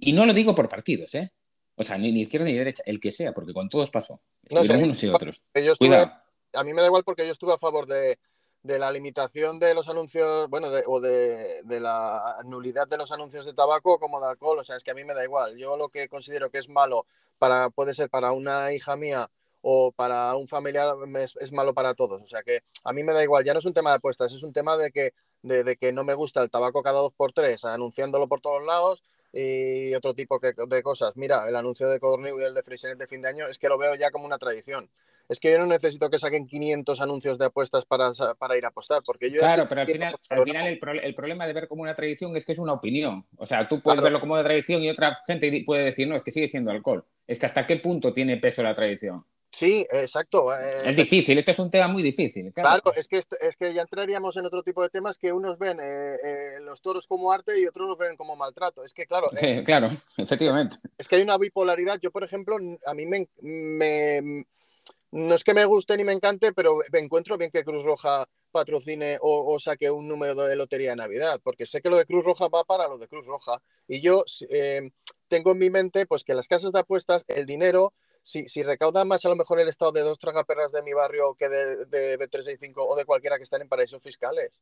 Y 0.00 0.12
no 0.12 0.26
lo 0.26 0.32
digo 0.32 0.54
por 0.54 0.68
partidos, 0.68 1.14
¿eh? 1.14 1.32
O 1.76 1.84
sea, 1.84 1.98
ni, 1.98 2.08
izquierda 2.08 2.46
ni 2.46 2.54
derecha, 2.54 2.82
el 2.86 2.98
que 2.98 3.12
sea, 3.12 3.32
porque 3.32 3.52
con 3.52 3.68
todos 3.68 3.90
pasó. 3.90 4.22
No 4.50 4.62
unos 4.62 5.04
y 5.04 5.08
otros. 5.08 5.44
A 6.54 6.64
mí 6.64 6.72
me 6.72 6.80
da 6.80 6.86
igual 6.86 7.04
porque 7.04 7.26
yo 7.26 7.32
estuve 7.32 7.52
a 7.52 7.58
favor 7.58 7.86
de, 7.86 8.18
de 8.66 8.78
la 8.78 8.90
limitación 8.90 9.58
de 9.58 9.74
los 9.74 9.88
anuncios, 9.88 10.48
bueno, 10.50 10.68
o 10.86 11.00
de, 11.00 11.62
de, 11.64 11.80
la 11.80 12.36
nulidad 12.44 12.88
de 12.88 12.98
los 12.98 13.12
anuncios 13.12 13.46
de 13.46 13.54
tabaco 13.54 13.98
como 13.98 14.20
de 14.20 14.28
alcohol. 14.28 14.58
O 14.58 14.64
sea, 14.64 14.76
es 14.76 14.84
que 14.84 14.90
a 14.90 14.94
mí 14.94 15.04
me 15.04 15.14
da 15.14 15.24
igual. 15.24 15.56
Yo 15.56 15.76
lo 15.76 15.88
que 15.88 16.08
considero 16.08 16.50
que 16.50 16.58
es 16.58 16.68
malo 16.68 17.06
para, 17.38 17.70
puede 17.70 17.94
ser 17.94 18.10
para 18.10 18.32
una 18.32 18.72
hija 18.72 18.96
mía 18.96 19.30
o 19.62 19.92
para 19.92 20.34
un 20.36 20.48
familiar, 20.48 20.96
es, 21.40 21.52
malo 21.52 21.74
para 21.74 21.94
todos. 21.94 22.22
O 22.22 22.28
sea 22.28 22.42
que 22.42 22.60
a 22.84 22.92
mí 22.92 23.02
me 23.02 23.12
da 23.12 23.22
igual, 23.22 23.44
ya 23.44 23.52
no 23.52 23.58
es 23.58 23.64
un 23.64 23.74
tema 23.74 23.90
de 23.90 23.96
apuestas, 23.96 24.32
es 24.32 24.42
un 24.42 24.52
tema 24.52 24.76
de 24.76 24.90
que, 24.90 25.12
de, 25.42 25.76
que 25.76 25.92
no 25.92 26.04
me 26.04 26.14
gusta 26.14 26.42
el 26.42 26.50
tabaco 26.50 26.82
cada 26.82 27.00
dos 27.00 27.12
por 27.12 27.32
tres, 27.32 27.64
anunciándolo 27.64 28.28
por 28.28 28.40
todos 28.40 28.64
lados 28.64 29.02
y 29.32 29.94
otro 29.94 30.14
tipo 30.14 30.38
de 30.38 30.82
cosas. 30.82 31.16
Mira, 31.16 31.48
el 31.48 31.56
anuncio 31.56 31.88
de 31.88 32.00
Codorniu 32.00 32.40
y 32.40 32.44
el 32.44 32.54
de 32.54 32.62
Freixenet 32.62 32.98
de 32.98 33.06
fin 33.06 33.22
de 33.22 33.28
año 33.28 33.48
es 33.48 33.58
que 33.58 33.68
lo 33.68 33.76
veo 33.76 33.94
ya 33.94 34.10
como 34.10 34.24
una 34.24 34.38
tradición. 34.38 34.88
Es 35.28 35.40
que 35.40 35.50
yo 35.50 35.58
no 35.58 35.66
necesito 35.66 36.10
que 36.10 36.18
saquen 36.18 36.46
500 36.46 37.00
anuncios 37.00 37.38
de 37.38 37.46
apuestas 37.46 37.84
para, 37.84 38.12
para 38.38 38.56
ir 38.56 38.64
a 38.64 38.68
apostar, 38.68 39.02
porque 39.04 39.30
yo... 39.30 39.38
Claro, 39.38 39.66
pero 39.68 39.80
al 39.80 39.86
final, 39.86 40.16
al 40.30 40.42
final 40.44 40.66
el, 40.66 40.78
el, 41.02 41.14
problema 41.14 41.46
de 41.46 41.52
ver 41.52 41.68
como 41.68 41.82
una 41.82 41.94
tradición 41.94 42.36
es 42.36 42.44
que 42.44 42.52
es 42.52 42.58
una 42.58 42.72
opinión. 42.72 43.26
O 43.36 43.46
sea, 43.46 43.68
tú 43.68 43.82
puedes 43.82 44.00
verlo 44.00 44.20
como 44.20 44.34
una 44.34 44.44
tradición 44.44 44.82
y 44.82 44.90
otra 44.90 45.14
gente 45.26 45.62
puede 45.64 45.84
decir, 45.84 46.06
no, 46.08 46.16
es 46.16 46.22
que 46.22 46.32
sigue 46.32 46.48
siendo 46.48 46.70
alcohol. 46.70 47.04
Es 47.26 47.38
que 47.38 47.46
hasta 47.46 47.66
qué 47.66 47.76
punto 47.76 48.12
tiene 48.12 48.36
peso 48.36 48.62
la 48.62 48.74
tradición. 48.74 49.24
Sí, 49.56 49.86
exacto. 49.90 50.54
Eh, 50.54 50.74
es 50.84 50.96
difícil, 50.96 51.38
este 51.38 51.52
es 51.52 51.58
un 51.58 51.70
tema 51.70 51.88
muy 51.88 52.02
difícil. 52.02 52.52
Claro, 52.52 52.82
es, 52.94 53.08
que, 53.08 53.24
es 53.40 53.56
que 53.56 53.72
ya 53.72 53.80
entraríamos 53.80 54.36
en 54.36 54.44
otro 54.44 54.62
tipo 54.62 54.82
de 54.82 54.90
temas 54.90 55.16
que 55.16 55.32
unos 55.32 55.58
ven 55.58 55.78
eh, 55.80 56.16
eh, 56.22 56.60
los 56.60 56.82
toros 56.82 57.06
como 57.06 57.32
arte 57.32 57.58
y 57.58 57.66
otros 57.66 57.88
los 57.88 57.96
ven 57.96 58.18
como 58.18 58.36
maltrato. 58.36 58.84
Es 58.84 58.92
que, 58.92 59.06
claro. 59.06 59.28
claro, 59.64 59.88
efectivamente. 60.18 60.76
Es 60.98 61.08
que 61.08 61.16
hay 61.16 61.22
una 61.22 61.38
bipolaridad. 61.38 61.98
Yo, 62.02 62.10
por 62.10 62.22
ejemplo, 62.22 62.58
a 62.84 62.92
mí 62.92 63.06
me, 63.06 63.28
me, 63.40 64.44
No 65.16 65.34
es 65.34 65.44
que 65.44 65.54
me 65.54 65.64
guste 65.64 65.96
ni 65.96 66.04
me 66.04 66.12
encante, 66.12 66.52
pero 66.52 66.76
me 66.92 66.98
encuentro 66.98 67.38
bien 67.38 67.50
que 67.50 67.64
Cruz 67.64 67.82
Roja 67.82 68.28
patrocine 68.50 69.16
o, 69.22 69.58
saque 69.58 69.90
un 69.90 70.06
número 70.06 70.42
de 70.42 70.56
lotería 70.56 70.90
de 70.90 70.96
Navidad, 70.96 71.40
porque 71.42 71.64
sé 71.64 71.80
que 71.80 71.88
lo 71.88 71.96
de 71.96 72.04
Cruz 72.04 72.22
Roja 72.22 72.48
va 72.48 72.64
para 72.64 72.86
lo 72.86 72.98
de 72.98 73.08
Cruz 73.08 73.24
Roja. 73.24 73.62
Y 73.88 74.02
yo 74.02 74.24
tengo 75.28 75.52
en 75.52 75.58
mi 75.58 75.70
mente 75.70 76.04
pues 76.04 76.22
que 76.22 76.34
las 76.34 76.46
casas 76.46 76.70
de 76.70 76.80
apuestas, 76.80 77.24
el 77.28 77.46
dinero, 77.46 77.94
si, 78.22 78.46
si 78.46 78.62
recaudan 78.62 79.08
más 79.08 79.24
a 79.24 79.30
lo 79.30 79.36
mejor 79.36 79.58
el 79.58 79.68
estado 79.68 79.90
de 79.92 80.02
dos 80.02 80.18
tragaperras 80.18 80.70
de 80.70 80.82
mi 80.82 80.92
barrio 80.92 81.34
que 81.34 81.48
de, 81.48 81.86
de 81.86 82.18
B365 82.18 82.74
o 82.76 82.94
de 82.94 83.06
cualquiera 83.06 83.38
que 83.38 83.44
estén 83.44 83.62
en 83.62 83.70
paraísos 83.70 84.02
fiscales. 84.02 84.52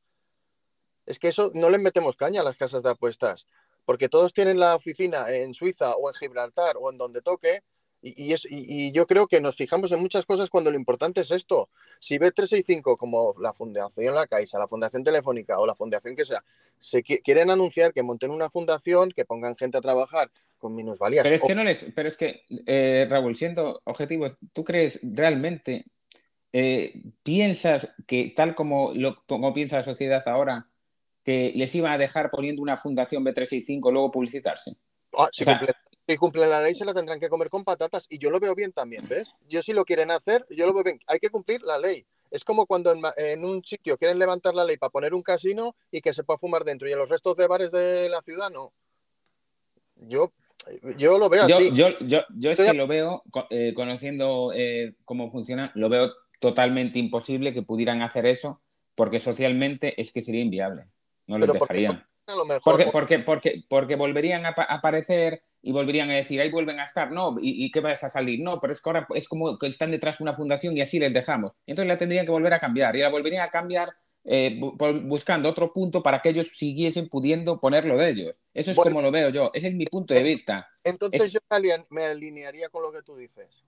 Es 1.05 1.19
que 1.19 1.27
eso 1.27 1.51
no 1.53 1.69
le 1.69 1.79
metemos 1.79 2.15
caña 2.15 2.43
a 2.43 2.45
las 2.45 2.56
casas 2.56 2.85
de 2.85 2.91
apuestas, 2.91 3.49
porque 3.85 4.09
todos 4.09 4.33
tienen 4.33 4.61
la 4.61 4.77
oficina 4.77 5.29
en 5.31 5.53
Suiza 5.53 5.97
o 5.97 6.09
en 6.09 6.15
Gibraltar 6.15 6.77
o 6.79 6.93
en 6.93 6.99
donde 6.99 7.23
toque 7.23 7.65
y, 8.05 8.35
es, 8.35 8.47
y, 8.51 8.93
yo 8.93 9.06
creo 9.06 9.27
que 9.27 9.41
nos 9.41 9.56
fijamos 9.56 9.91
en 9.93 10.01
muchas 10.01 10.27
cosas 10.27 10.51
cuando 10.51 10.70
lo 10.70 10.77
importante 10.77 11.23
es 11.23 11.31
esto. 11.31 11.70
Si 11.99 12.19
B365, 12.19 12.99
como 12.99 13.34
la 13.41 13.55
Fundación 13.55 14.15
La 14.15 14.27
Caixa, 14.27 14.58
la 14.58 14.69
Fundación 14.69 15.03
Telefónica 15.03 15.58
o 15.58 15.67
la 15.67 15.75
Fundación 15.75 16.15
que 16.15 16.27
sea, 16.27 16.44
se 16.79 17.03
quieren 17.03 17.49
anunciar 17.49 17.94
que 17.94 18.03
monten 18.03 18.31
una 18.31 18.51
fundación, 18.51 19.11
que 19.11 19.25
pongan 19.25 19.56
gente 19.56 19.79
a 19.79 19.81
trabajar 19.81 20.31
con 20.58 20.75
minusvalías. 20.75 21.23
Pero 21.23 21.34
es 21.34 21.43
que 21.43 21.55
no 21.55 21.65
les, 21.65 21.87
pero 21.94 22.08
es 22.08 22.19
que, 22.19 22.43
eh, 22.67 23.06
Raúl, 23.08 23.34
siendo 23.37 23.81
objetivos, 23.84 24.37
¿tú 24.53 24.65
crees 24.65 25.01
realmente, 25.03 25.87
eh, 26.53 27.03
piensas 27.23 27.94
que 28.06 28.34
tal 28.37 28.55
como, 28.55 28.93
lo, 28.94 29.25
como 29.27 29.55
piensa 29.55 29.79
la 29.79 29.82
sociedad 29.82 30.23
ahora, 30.27 30.69
que 31.25 31.53
les 31.56 31.75
iban 31.75 31.93
a 31.93 31.99
dejar 31.99 32.31
poniendo 32.31 32.61
una 32.61 32.77
fundación 32.77 33.25
B365 33.25 33.91
luego 33.91 34.11
publicitarse? 34.11 34.77
Ah, 35.17 35.29
sí, 35.32 35.44
si 36.06 36.17
cumplen 36.17 36.51
la 36.51 36.61
ley 36.61 36.75
se 36.75 36.84
la 36.84 36.93
tendrán 36.93 37.19
que 37.19 37.29
comer 37.29 37.49
con 37.49 37.65
patatas 37.65 38.06
y 38.08 38.19
yo 38.19 38.31
lo 38.31 38.41
veo 38.41 38.55
bien 38.55 38.73
también, 38.73 39.06
¿ves? 39.08 39.34
Yo 39.49 39.63
si 39.63 39.73
lo 39.73 39.84
quieren 39.84 40.11
hacer, 40.11 40.46
yo 40.51 40.67
lo 40.67 40.75
veo 40.75 40.84
bien. 40.84 41.01
Hay 41.06 41.19
que 41.19 41.31
cumplir 41.31 41.63
la 41.63 41.79
ley. 41.79 42.05
Es 42.31 42.44
como 42.44 42.67
cuando 42.67 42.94
en, 43.17 43.44
un 43.44 43.63
sitio 43.65 43.96
quieren 43.96 44.19
levantar 44.19 44.55
la 44.55 44.65
ley 44.65 44.77
para 44.77 44.91
poner 44.91 45.15
un 45.15 45.23
casino 45.23 45.77
y 45.91 46.01
que 46.01 46.13
se 46.13 46.25
pueda 46.25 46.39
fumar 46.39 46.65
dentro 46.65 46.89
y 46.89 46.93
en 46.93 46.99
los 46.99 47.08
restos 47.08 47.37
de 47.37 47.46
bares 47.46 47.70
de 47.70 48.08
la 48.08 48.23
ciudad 48.23 48.51
no. 48.51 48.73
Yo, 49.96 50.32
yo 50.99 51.19
lo 51.19 51.29
veo 51.29 51.44
así. 51.44 51.70
Yo, 51.73 51.99
yo, 52.01 52.20
yo 52.37 52.51
es 52.51 52.58
que 52.58 52.75
lo 52.75 52.87
veo, 52.87 53.23
eh, 53.51 53.73
conociendo 53.75 54.53
eh, 54.55 54.96
cómo 55.05 55.31
funciona, 55.31 55.70
lo 55.75 55.89
veo 55.89 56.13
totalmente 56.41 56.99
imposible 56.99 57.55
que 57.55 57.63
pudieran 57.63 58.03
hacer 58.03 58.27
eso 58.27 58.61
porque 58.94 59.20
socialmente 59.20 59.99
es 60.01 60.13
que 60.13 60.20
sería 60.20 60.43
inviable. 60.43 60.87
No 61.27 61.39
lo 61.39 61.46
dejarían. 61.46 62.06
porque, 62.63 62.87
porque, 62.87 63.19
porque, 63.20 63.65
porque 63.69 63.96
volverían 63.96 64.44
a 64.44 64.51
aparecer 64.51 65.43
y 65.67 65.73
volverían 65.73 66.11
a 66.11 66.15
decir, 66.15 66.39
ahí 66.43 66.51
vuelven 66.51 66.79
a 66.79 66.85
estar, 66.85 67.11
no, 67.11 67.37
¿y, 67.41 67.73
qué 67.73 67.81
vas 67.81 68.05
a 68.05 68.11
salir? 68.11 68.39
No, 68.39 68.61
pero 68.61 68.75
es 68.75 68.83
que 68.83 68.91
ahora 68.91 69.06
es 69.15 69.27
como 69.27 69.59
que 69.59 69.67
están 69.67 69.91
detrás 69.91 70.19
de 70.19 70.25
una 70.25 70.35
fundación 70.35 70.77
y 70.77 70.83
así 70.83 70.99
les 70.99 71.11
dejamos. 71.11 71.53
Entonces 71.67 71.89
la 71.89 71.97
tendrían 71.97 72.27
que 72.27 72.33
volver 72.33 72.53
a 72.53 72.61
cambiar 72.61 72.94
y 72.97 73.01
la 73.01 73.09
volverían 73.09 73.43
a 73.43 73.49
cambiar 73.49 73.94
eh, 74.25 74.61
buscando 74.61 75.49
otro 75.49 75.73
punto 75.73 76.03
para 76.03 76.21
que 76.21 76.29
ellos 76.29 76.49
siguiesen 76.49 77.09
pudiendo 77.09 77.61
ponerlo 77.61 77.97
de 77.97 78.11
ellos. 78.11 78.41
Eso 78.53 78.73
es 78.73 78.77
como 78.77 79.01
lo 79.01 79.11
veo 79.11 79.31
yo, 79.31 79.51
ese 79.55 79.69
es 79.69 79.75
mi 79.75 79.87
punto 79.87 80.13
de 80.13 80.23
vista. 80.23 80.69
Entonces 80.85 81.33
yo 81.33 81.41
me 81.89 82.05
alinearía 82.05 82.69
con 82.69 82.83
lo 82.83 82.93
que 82.93 83.03
tú 83.03 83.17
dices. 83.17 83.65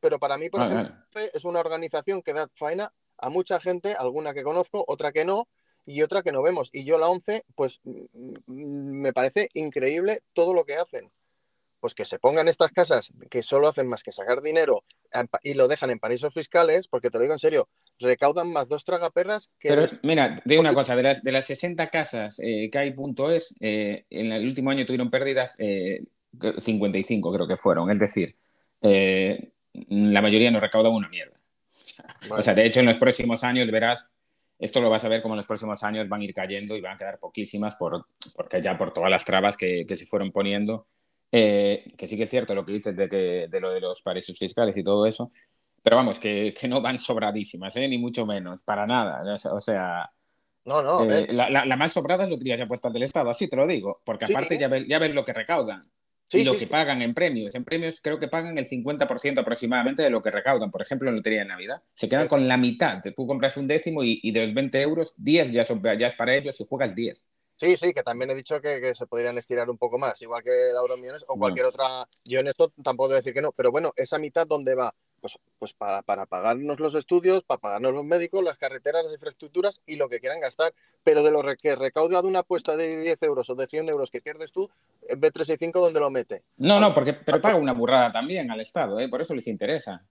Pero 0.00 0.18
para 0.18 0.36
mí, 0.36 0.50
por 0.50 0.60
ah, 0.60 0.66
ejemplo, 0.66 0.94
es 1.32 1.44
una 1.46 1.60
organización 1.60 2.20
que 2.20 2.34
da 2.34 2.48
faena 2.48 2.92
a 3.16 3.30
mucha 3.30 3.58
gente, 3.60 3.94
alguna 3.94 4.34
que 4.34 4.42
conozco, 4.42 4.84
otra 4.86 5.10
que 5.10 5.24
no, 5.24 5.48
y 5.86 6.02
otra 6.02 6.22
que 6.22 6.32
no 6.32 6.42
vemos. 6.42 6.70
Y 6.72 6.84
yo 6.84 6.98
la 6.98 7.08
11, 7.08 7.44
pues 7.54 7.80
mm, 7.84 8.04
mm, 8.46 9.00
me 9.00 9.12
parece 9.12 9.48
increíble 9.54 10.20
todo 10.32 10.54
lo 10.54 10.64
que 10.64 10.74
hacen. 10.74 11.10
Pues 11.80 11.94
que 11.94 12.06
se 12.06 12.18
pongan 12.18 12.48
estas 12.48 12.72
casas 12.72 13.12
que 13.30 13.42
solo 13.42 13.68
hacen 13.68 13.86
más 13.88 14.02
que 14.02 14.10
sacar 14.10 14.40
dinero 14.40 14.84
y 15.42 15.52
lo 15.52 15.68
dejan 15.68 15.90
en 15.90 15.98
paraísos 15.98 16.32
fiscales, 16.32 16.88
porque 16.88 17.10
te 17.10 17.18
lo 17.18 17.22
digo 17.22 17.34
en 17.34 17.38
serio, 17.38 17.68
recaudan 17.98 18.50
más 18.50 18.68
dos 18.68 18.84
tragaperras 18.84 19.50
que... 19.58 19.68
Pero 19.68 19.86
mira, 20.02 20.40
digo 20.46 20.62
una 20.62 20.72
cosa, 20.72 20.96
de 20.96 21.02
las, 21.02 21.22
de 21.22 21.30
las 21.30 21.44
60 21.44 21.90
casas 21.90 22.40
eh, 22.42 22.70
que 22.72 22.78
hay 22.78 22.92
punto 22.92 23.30
es, 23.30 23.54
eh, 23.60 24.06
en 24.08 24.32
el 24.32 24.46
último 24.46 24.70
año 24.70 24.86
tuvieron 24.86 25.10
pérdidas 25.10 25.58
55 25.58 27.32
creo 27.32 27.46
que 27.46 27.56
fueron, 27.56 27.90
es 27.90 27.98
decir, 27.98 28.34
la 28.80 30.22
mayoría 30.22 30.50
no 30.50 30.60
recaudan 30.60 30.92
una 30.92 31.08
mierda. 31.08 31.34
O 32.30 32.42
sea, 32.42 32.54
de 32.54 32.64
hecho, 32.64 32.80
en 32.80 32.86
los 32.86 32.98
próximos 32.98 33.44
años 33.44 33.70
verás, 33.70 34.10
esto 34.64 34.80
lo 34.80 34.88
vas 34.88 35.04
a 35.04 35.08
ver 35.08 35.20
como 35.20 35.34
en 35.34 35.38
los 35.38 35.46
próximos 35.46 35.82
años 35.82 36.08
van 36.08 36.22
a 36.22 36.24
ir 36.24 36.32
cayendo 36.32 36.74
y 36.74 36.80
van 36.80 36.94
a 36.94 36.96
quedar 36.96 37.18
poquísimas 37.18 37.74
por, 37.76 38.06
porque 38.34 38.62
ya 38.62 38.76
por 38.78 38.92
todas 38.94 39.10
las 39.10 39.24
trabas 39.24 39.56
que, 39.56 39.84
que 39.86 39.94
se 39.94 40.06
fueron 40.06 40.32
poniendo. 40.32 40.86
Eh, 41.30 41.84
que 41.98 42.06
sí 42.06 42.16
que 42.16 42.22
es 42.22 42.30
cierto 42.30 42.54
lo 42.54 42.64
que 42.64 42.72
dices 42.72 42.96
de, 42.96 43.08
que, 43.08 43.48
de 43.48 43.60
lo 43.60 43.70
de 43.70 43.80
los 43.80 44.00
paraísos 44.02 44.38
fiscales 44.38 44.76
y 44.76 44.84
todo 44.84 45.04
eso, 45.04 45.32
pero 45.82 45.96
vamos, 45.96 46.20
que, 46.20 46.54
que 46.58 46.68
no 46.68 46.80
van 46.80 46.96
sobradísimas, 46.96 47.76
¿eh? 47.76 47.88
ni 47.88 47.98
mucho 47.98 48.24
menos, 48.24 48.62
para 48.62 48.86
nada. 48.86 49.22
O 49.52 49.60
sea, 49.60 50.10
no, 50.64 50.80
no, 50.80 51.02
eh, 51.10 51.26
la, 51.30 51.50
la, 51.50 51.76
más 51.76 51.92
sobrada 51.92 52.24
es 52.24 52.30
Loterías 52.30 52.60
y 52.60 52.62
Apuestas 52.62 52.92
del 52.92 53.02
Estado, 53.02 53.30
así 53.30 53.48
te 53.48 53.56
lo 53.56 53.66
digo, 53.66 54.00
porque 54.04 54.26
aparte 54.26 54.56
ya, 54.56 54.68
ves, 54.68 54.86
ya 54.88 55.00
ves 55.00 55.14
lo 55.14 55.24
que 55.24 55.32
recaudan 55.32 55.90
y 56.32 56.44
lo 56.44 56.56
que 56.56 56.66
pagan 56.66 57.02
en 57.02 57.14
premios. 57.14 57.54
En 57.54 57.64
premios 57.64 58.00
creo 58.02 58.18
que 58.18 58.28
pagan 58.28 58.58
el 58.58 58.66
50% 58.66 59.38
aproximadamente 59.38 60.02
de 60.02 60.10
lo 60.10 60.22
que 60.22 60.30
recaudan. 60.30 60.70
Por 60.70 60.82
ejemplo, 60.82 61.08
en 61.08 61.16
Lotería 61.16 61.40
de 61.40 61.48
Navidad. 61.48 61.82
Se 61.94 62.08
quedan 62.08 62.28
con 62.28 62.48
la 62.48 62.56
mitad. 62.56 63.00
Tú 63.14 63.26
compras 63.26 63.56
un 63.56 63.66
décimo 63.66 64.02
y, 64.02 64.30
de 64.30 64.46
los 64.46 64.54
20 64.54 64.80
euros, 64.82 65.14
10 65.18 65.52
ya, 65.52 65.64
son, 65.64 65.82
ya 65.82 66.06
es 66.06 66.14
para 66.14 66.34
ellos 66.34 66.60
y 66.60 66.66
juegas 66.68 66.94
10. 66.94 67.30
Sí, 67.56 67.76
sí, 67.76 67.94
que 67.94 68.02
también 68.02 68.30
he 68.30 68.34
dicho 68.34 68.60
que, 68.60 68.94
se 68.94 69.06
podrían 69.06 69.38
estirar 69.38 69.70
un 69.70 69.78
poco 69.78 69.96
más, 69.96 70.20
igual 70.20 70.42
que 70.42 70.50
la 70.50 70.80
Euromillones 70.80 71.24
o 71.28 71.36
cualquier 71.38 71.66
otra. 71.66 72.06
Yo 72.24 72.40
en 72.40 72.48
esto 72.48 72.72
tampoco 72.82 73.08
voy 73.08 73.16
decir 73.16 73.32
que 73.32 73.42
no, 73.42 73.52
pero 73.52 73.70
bueno, 73.70 73.92
esa 73.94 74.18
mitad, 74.18 74.46
¿dónde 74.46 74.74
va? 74.74 74.92
Pues, 75.24 75.38
pues 75.58 75.72
para, 75.72 76.02
pagarnos 76.02 76.78
los 76.80 76.94
estudios, 76.94 77.42
para 77.44 77.58
pagarnos 77.58 77.94
los 77.94 78.04
médicos, 78.04 78.44
las 78.44 78.58
carreteras, 78.58 79.04
las 79.04 79.14
infraestructuras 79.14 79.80
y 79.86 79.96
lo 79.96 80.10
que 80.10 80.20
quieran 80.20 80.38
gastar. 80.38 80.74
Pero 81.02 81.22
de 81.22 81.30
lo 81.30 81.42
que 81.56 81.74
recauda 81.76 82.20
de 82.20 82.28
una 82.28 82.40
apuesta 82.40 82.76
de 82.76 83.00
10 83.00 83.22
euros 83.22 83.48
o 83.48 83.54
de 83.54 83.66
100 83.66 83.88
euros 83.88 84.10
que 84.10 84.20
pierdes 84.20 84.52
tú, 84.52 84.68
B365, 85.08 85.72
¿dónde 85.80 85.98
lo 85.98 86.10
mete? 86.10 86.42
No, 86.58 86.78
no, 86.78 86.92
porque 86.92 87.14
pero 87.14 87.40
paga 87.40 87.56
una 87.56 87.72
burrada 87.72 88.12
también 88.12 88.50
al 88.50 88.60
Estado, 88.60 89.00
¿eh? 89.00 89.08
por 89.08 89.22
eso 89.22 89.34
les 89.34 89.48
interesa. 89.48 90.04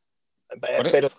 E- 0.50 0.90
pero, 0.92 1.12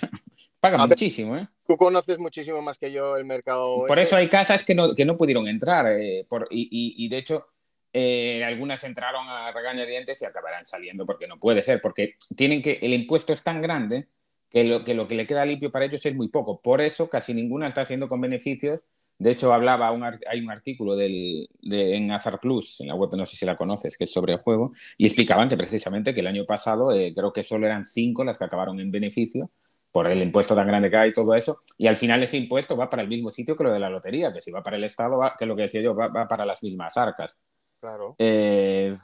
paga 0.60 0.86
muchísimo, 0.86 1.38
¿eh? 1.38 1.48
Tú 1.66 1.78
conoces 1.78 2.18
muchísimo 2.18 2.60
más 2.60 2.76
que 2.76 2.92
yo 2.92 3.16
el 3.16 3.24
mercado. 3.24 3.86
Por 3.86 3.98
eso 3.98 4.16
hay 4.16 4.28
casas 4.28 4.66
que 4.66 4.74
no, 4.74 4.94
que 4.94 5.06
no 5.06 5.16
pudieron 5.16 5.48
entrar. 5.48 5.98
Eh, 5.98 6.26
por, 6.28 6.46
y, 6.50 6.64
y, 6.64 7.06
y, 7.06 7.08
de 7.08 7.16
hecho, 7.16 7.53
eh, 7.96 8.42
algunas 8.44 8.82
entraron 8.82 9.28
a 9.28 9.52
regañadientes 9.52 10.20
y 10.20 10.24
acabarán 10.24 10.66
saliendo 10.66 11.06
porque 11.06 11.28
no 11.28 11.38
puede 11.38 11.62
ser, 11.62 11.80
porque 11.80 12.16
tienen 12.36 12.60
que, 12.60 12.80
el 12.82 12.92
impuesto 12.92 13.32
es 13.32 13.44
tan 13.44 13.62
grande 13.62 14.08
que 14.50 14.64
lo, 14.64 14.84
que 14.84 14.94
lo 14.94 15.06
que 15.06 15.14
le 15.14 15.28
queda 15.28 15.46
limpio 15.46 15.70
para 15.70 15.84
ellos 15.84 16.04
es 16.04 16.14
muy 16.16 16.28
poco. 16.28 16.60
Por 16.60 16.82
eso 16.82 17.08
casi 17.08 17.34
ninguna 17.34 17.68
está 17.68 17.84
siendo 17.84 18.08
con 18.08 18.20
beneficios. 18.20 18.82
De 19.16 19.30
hecho, 19.30 19.54
hablaba, 19.54 19.92
un, 19.92 20.02
hay 20.02 20.40
un 20.40 20.50
artículo 20.50 20.96
del, 20.96 21.48
de, 21.62 21.96
en 21.96 22.10
Azar 22.10 22.40
Plus, 22.40 22.80
en 22.80 22.88
la 22.88 22.96
web, 22.96 23.10
no 23.16 23.26
sé 23.26 23.36
si 23.36 23.46
la 23.46 23.56
conoces, 23.56 23.96
que 23.96 24.04
es 24.04 24.12
sobre 24.12 24.32
el 24.32 24.40
juego, 24.40 24.72
y 24.98 25.06
explicaban 25.06 25.48
que 25.48 25.56
precisamente 25.56 26.12
que 26.12 26.20
el 26.20 26.26
año 26.26 26.44
pasado 26.46 26.92
eh, 26.92 27.12
creo 27.14 27.32
que 27.32 27.44
solo 27.44 27.66
eran 27.66 27.86
cinco 27.86 28.24
las 28.24 28.38
que 28.38 28.44
acabaron 28.44 28.80
en 28.80 28.90
beneficio 28.90 29.50
por 29.92 30.08
el 30.08 30.20
impuesto 30.20 30.56
tan 30.56 30.66
grande 30.66 30.90
que 30.90 30.96
hay 30.96 31.10
y 31.10 31.12
todo 31.12 31.36
eso, 31.36 31.58
y 31.78 31.86
al 31.86 31.96
final 31.96 32.24
ese 32.24 32.36
impuesto 32.38 32.76
va 32.76 32.90
para 32.90 33.02
el 33.02 33.08
mismo 33.08 33.30
sitio 33.30 33.56
que 33.56 33.62
lo 33.62 33.72
de 33.72 33.78
la 33.78 33.88
lotería, 33.88 34.32
que 34.32 34.42
si 34.42 34.50
va 34.50 34.64
para 34.64 34.76
el 34.76 34.82
Estado, 34.82 35.18
va, 35.18 35.36
que 35.38 35.46
lo 35.46 35.54
que 35.54 35.62
decía 35.62 35.80
yo, 35.80 35.94
va, 35.94 36.08
va 36.08 36.26
para 36.26 36.44
las 36.44 36.62
mismas 36.64 36.96
arcas. 36.96 37.38
Claro. 37.84 38.16
Eh, 38.18 38.96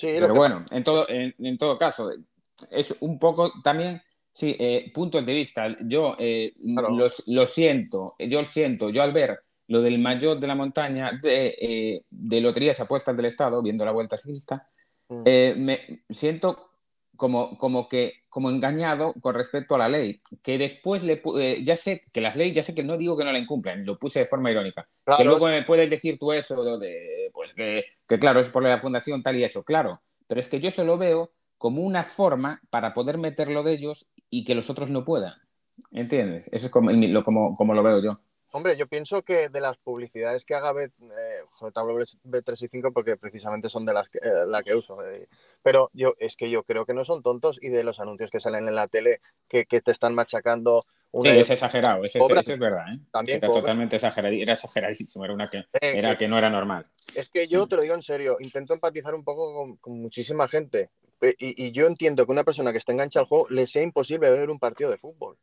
pero 0.00 0.34
bueno, 0.34 0.64
en 0.70 0.82
todo, 0.82 1.04
en, 1.10 1.58
todo 1.58 1.76
caso, 1.76 2.10
es 2.70 2.96
un 3.00 3.18
poco 3.18 3.52
también, 3.62 4.00
sí, 4.32 4.56
eh, 4.58 4.90
puntos 4.94 5.26
de 5.26 5.34
vista. 5.34 5.76
Yo 5.82 6.16
eh, 6.18 6.54
lo 7.26 7.44
siento, 7.44 8.14
yo 8.18 8.40
lo 8.40 8.46
siento, 8.46 8.88
yo 8.88 9.02
al 9.02 9.12
ver 9.12 9.40
lo 9.66 9.82
del 9.82 9.98
mayor 9.98 10.40
de 10.40 10.46
la 10.46 10.54
montaña 10.54 11.20
de, 11.22 12.02
de 12.08 12.40
loterías 12.40 12.80
apuestas 12.80 13.14
del 13.14 13.26
Estado, 13.26 13.60
viendo 13.60 13.84
la 13.84 13.92
vuelta 13.92 14.16
ciclista, 14.16 14.70
mm. 15.10 15.22
me 15.58 16.04
siento 16.08 16.70
como, 17.16 17.56
como 17.58 17.88
que 17.88 18.24
como 18.28 18.50
engañado 18.50 19.14
con 19.20 19.34
respecto 19.34 19.74
a 19.74 19.78
la 19.78 19.88
ley, 19.88 20.18
que 20.42 20.58
después 20.58 21.04
le 21.04 21.22
eh, 21.38 21.62
ya 21.62 21.76
sé 21.76 22.04
que 22.12 22.20
las 22.20 22.36
leyes, 22.36 22.56
ya 22.56 22.62
sé 22.62 22.74
que 22.74 22.82
no 22.82 22.96
digo 22.96 23.16
que 23.16 23.24
no 23.24 23.32
la 23.32 23.38
incumplan, 23.38 23.84
lo 23.86 23.98
puse 23.98 24.20
de 24.20 24.26
forma 24.26 24.50
irónica, 24.50 24.88
que 25.16 25.24
luego 25.24 25.46
me 25.46 25.62
puedes 25.62 25.88
decir 25.88 26.18
tú 26.18 26.32
eso 26.32 26.78
de, 26.78 27.30
pues 27.32 27.54
que, 27.54 27.84
que, 28.08 28.18
claro, 28.18 28.40
es 28.40 28.48
por 28.48 28.62
la 28.62 28.78
fundación 28.78 29.22
tal 29.22 29.36
y 29.36 29.44
eso, 29.44 29.62
claro, 29.62 30.02
pero 30.26 30.40
es 30.40 30.48
que 30.48 30.60
yo 30.60 30.70
se 30.70 30.84
lo 30.84 30.98
veo 30.98 31.32
como 31.58 31.82
una 31.82 32.02
forma 32.02 32.60
para 32.70 32.92
poder 32.92 33.18
meterlo 33.18 33.62
de 33.62 33.72
ellos 33.72 34.10
y 34.30 34.44
que 34.44 34.54
los 34.54 34.68
otros 34.68 34.90
no 34.90 35.04
puedan, 35.04 35.34
¿entiendes? 35.92 36.48
Eso 36.52 36.66
es 36.66 36.72
como, 36.72 36.90
lo, 36.90 37.22
como, 37.22 37.56
como 37.56 37.74
lo 37.74 37.82
veo 37.82 38.02
yo. 38.02 38.20
Hombre, 38.52 38.76
yo 38.76 38.86
pienso 38.86 39.22
que 39.22 39.48
de 39.48 39.60
las 39.60 39.78
publicidades 39.78 40.44
que 40.44 40.54
haga 40.54 40.72
B, 40.72 40.84
eh, 40.84 40.90
B365, 41.60 42.92
porque 42.92 43.16
precisamente 43.16 43.68
son 43.68 43.84
de 43.84 43.92
las 43.92 44.08
que, 44.08 44.18
eh, 44.18 44.46
la 44.46 44.62
que 44.62 44.76
uso, 44.76 45.04
eh, 45.04 45.28
pero 45.64 45.90
yo 45.94 46.14
es 46.18 46.36
que 46.36 46.50
yo 46.50 46.62
creo 46.62 46.84
que 46.84 46.92
no 46.92 47.06
son 47.06 47.22
tontos 47.22 47.58
y 47.60 47.70
de 47.70 47.82
los 47.82 47.98
anuncios 47.98 48.30
que 48.30 48.38
salen 48.38 48.68
en 48.68 48.74
la 48.74 48.86
tele 48.86 49.20
que, 49.48 49.64
que 49.64 49.80
te 49.80 49.90
están 49.90 50.14
machacando. 50.14 50.84
Una 51.10 51.32
sí, 51.32 51.38
es 51.38 51.50
exagerado, 51.50 52.04
eso 52.04 52.18
es, 52.38 52.58
verdad. 52.58 52.84
¿eh? 52.92 52.98
También 53.10 53.38
era 53.38 53.48
totalmente 53.48 53.96
exagerado, 53.96 54.34
era 54.34 54.52
exageradísimo, 54.52 55.24
era 55.24 55.32
una 55.32 55.48
que, 55.48 55.64
era 55.80 56.18
que, 56.18 56.28
no 56.28 56.36
era 56.36 56.50
normal. 56.50 56.84
Es 57.14 57.30
que 57.30 57.48
yo 57.48 57.66
te 57.66 57.76
lo 57.76 57.82
digo 57.82 57.94
en 57.94 58.02
serio, 58.02 58.36
intento 58.40 58.74
empatizar 58.74 59.14
un 59.14 59.24
poco 59.24 59.54
con, 59.54 59.76
con 59.76 60.00
muchísima 60.02 60.46
gente 60.48 60.90
y, 61.38 61.66
y, 61.66 61.72
yo 61.72 61.86
entiendo 61.86 62.26
que 62.26 62.32
una 62.32 62.44
persona 62.44 62.72
que 62.72 62.78
está 62.78 62.92
enganchada 62.92 63.22
al 63.22 63.28
juego 63.28 63.48
le 63.48 63.66
sea 63.66 63.82
imposible 63.82 64.30
ver 64.30 64.50
un 64.50 64.58
partido 64.58 64.90
de 64.90 64.98
fútbol. 64.98 65.38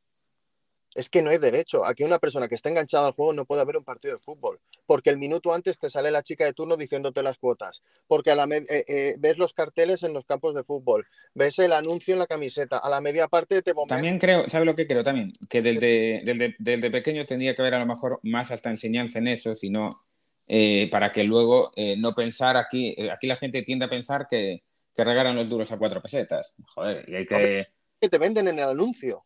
Es 0.93 1.09
que 1.09 1.21
no 1.21 1.29
hay 1.29 1.37
derecho. 1.37 1.85
Aquí 1.85 2.03
una 2.03 2.19
persona 2.19 2.49
que 2.49 2.55
está 2.55 2.69
enganchada 2.69 3.07
al 3.07 3.13
juego 3.13 3.31
no 3.31 3.45
puede 3.45 3.61
haber 3.61 3.77
un 3.77 3.83
partido 3.83 4.13
de 4.13 4.21
fútbol. 4.21 4.59
Porque 4.85 5.09
el 5.09 5.17
minuto 5.17 5.53
antes 5.53 5.79
te 5.79 5.89
sale 5.89 6.11
la 6.11 6.21
chica 6.21 6.43
de 6.43 6.53
turno 6.53 6.75
diciéndote 6.75 7.23
las 7.23 7.37
cuotas. 7.37 7.81
Porque 8.07 8.31
a 8.31 8.35
la 8.35 8.43
eh, 8.43 8.83
eh, 8.87 9.15
ves 9.17 9.37
los 9.37 9.53
carteles 9.53 10.03
en 10.03 10.13
los 10.13 10.25
campos 10.25 10.53
de 10.53 10.63
fútbol. 10.63 11.07
Ves 11.33 11.59
el 11.59 11.71
anuncio 11.71 12.13
en 12.13 12.19
la 12.19 12.27
camiseta. 12.27 12.77
A 12.77 12.89
la 12.89 12.99
media 12.99 13.29
parte 13.29 13.61
te 13.61 13.73
También 13.87 14.19
creo, 14.19 14.49
¿sabe 14.49 14.65
lo 14.65 14.75
que 14.75 14.85
creo 14.85 15.03
también? 15.03 15.31
Que 15.49 15.61
del 15.61 15.79
de, 15.79 16.21
del 16.25 16.55
del 16.59 16.81
de 16.81 16.91
pequeños 16.91 17.27
tendría 17.27 17.55
que 17.55 17.61
haber 17.61 17.75
a 17.75 17.79
lo 17.79 17.85
mejor 17.85 18.19
más 18.23 18.51
hasta 18.51 18.69
enseñanza 18.69 19.19
en 19.19 19.29
eso, 19.29 19.55
sino 19.55 20.03
eh, 20.47 20.89
para 20.91 21.13
que 21.13 21.23
luego 21.23 21.71
no 21.97 22.13
pensar 22.13 22.57
aquí. 22.57 22.95
aquí 23.09 23.27
la 23.27 23.37
gente 23.37 23.61
tiende 23.61 23.85
a 23.85 23.89
pensar 23.89 24.27
que, 24.29 24.63
que 24.93 25.03
regalan 25.05 25.37
los 25.37 25.47
duros 25.47 25.71
a 25.71 25.77
cuatro 25.77 26.01
pesetas. 26.01 26.53
Joder, 26.75 27.05
y 27.07 27.15
hay 27.15 27.25
que. 27.25 27.67
Que 28.01 28.09
te 28.09 28.17
venden 28.17 28.47
en 28.47 28.57
el 28.57 28.69
anuncio 28.69 29.23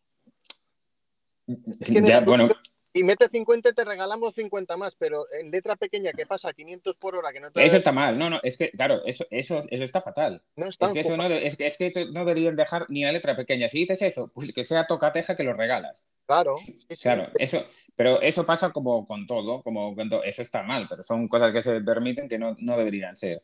bueno. 2.24 2.48
Y 2.96 3.04
mete 3.04 3.28
50 3.28 3.74
te 3.74 3.84
regalamos 3.84 4.34
50 4.34 4.74
más, 4.78 4.94
pero 4.94 5.26
en 5.38 5.50
letra 5.50 5.76
pequeña 5.76 6.12
que 6.12 6.24
pasa 6.24 6.54
500 6.54 6.96
por 6.96 7.14
hora 7.14 7.30
que 7.30 7.40
no 7.40 7.48
Eso 7.54 7.76
está 7.76 7.92
mal, 7.92 8.18
no, 8.18 8.30
no, 8.30 8.40
es 8.42 8.56
que, 8.56 8.70
claro, 8.70 9.02
eso, 9.04 9.26
eso, 9.30 9.62
eso 9.68 9.84
está 9.84 10.00
fatal. 10.00 10.42
No 10.56 10.66
es, 10.66 10.78
que 10.78 11.00
eso 11.00 11.14
no, 11.14 11.26
es, 11.26 11.58
que, 11.58 11.66
es 11.66 11.76
que 11.76 11.86
eso 11.88 12.06
no 12.06 12.20
deberían 12.20 12.56
dejar 12.56 12.86
ni 12.88 13.04
la 13.04 13.12
letra 13.12 13.36
pequeña. 13.36 13.68
Si 13.68 13.80
dices 13.80 14.00
eso, 14.00 14.28
pues 14.28 14.50
que 14.54 14.64
sea 14.64 14.86
tocateja 14.86 15.36
que 15.36 15.42
lo 15.42 15.52
regalas. 15.52 16.08
Claro. 16.24 16.54
Claro, 17.02 17.28
eso, 17.38 17.66
pero 17.96 18.22
eso 18.22 18.46
pasa 18.46 18.70
como 18.70 19.04
con 19.04 19.26
todo, 19.26 19.62
como 19.62 19.94
con 19.94 20.08
eso 20.24 20.40
está 20.40 20.62
mal, 20.62 20.86
pero 20.88 21.02
son 21.02 21.28
cosas 21.28 21.52
que 21.52 21.60
se 21.60 21.82
permiten 21.82 22.30
que 22.30 22.38
no, 22.38 22.56
no 22.60 22.78
deberían 22.78 23.14
ser. 23.14 23.42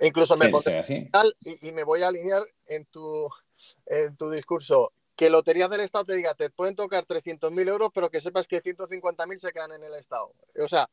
incluso 0.00 0.36
me 0.36 0.50
sí, 0.82 1.08
y, 1.42 1.68
y, 1.68 1.72
me 1.72 1.84
voy 1.84 2.02
a 2.02 2.08
alinear 2.08 2.42
en 2.66 2.84
tu, 2.86 3.28
en 3.86 4.16
tu 4.16 4.28
discurso 4.28 4.92
que 5.18 5.28
Loterías 5.30 5.68
del 5.68 5.80
Estado 5.80 6.04
te 6.04 6.14
diga, 6.14 6.32
te 6.34 6.48
pueden 6.48 6.76
tocar 6.76 7.04
300.000 7.04 7.68
euros, 7.68 7.90
pero 7.92 8.08
que 8.08 8.20
sepas 8.20 8.46
que 8.46 8.62
150.000 8.62 9.38
se 9.38 9.50
quedan 9.50 9.72
en 9.72 9.82
el 9.82 9.94
Estado. 9.94 10.32
O 10.62 10.68
sea, 10.68 10.88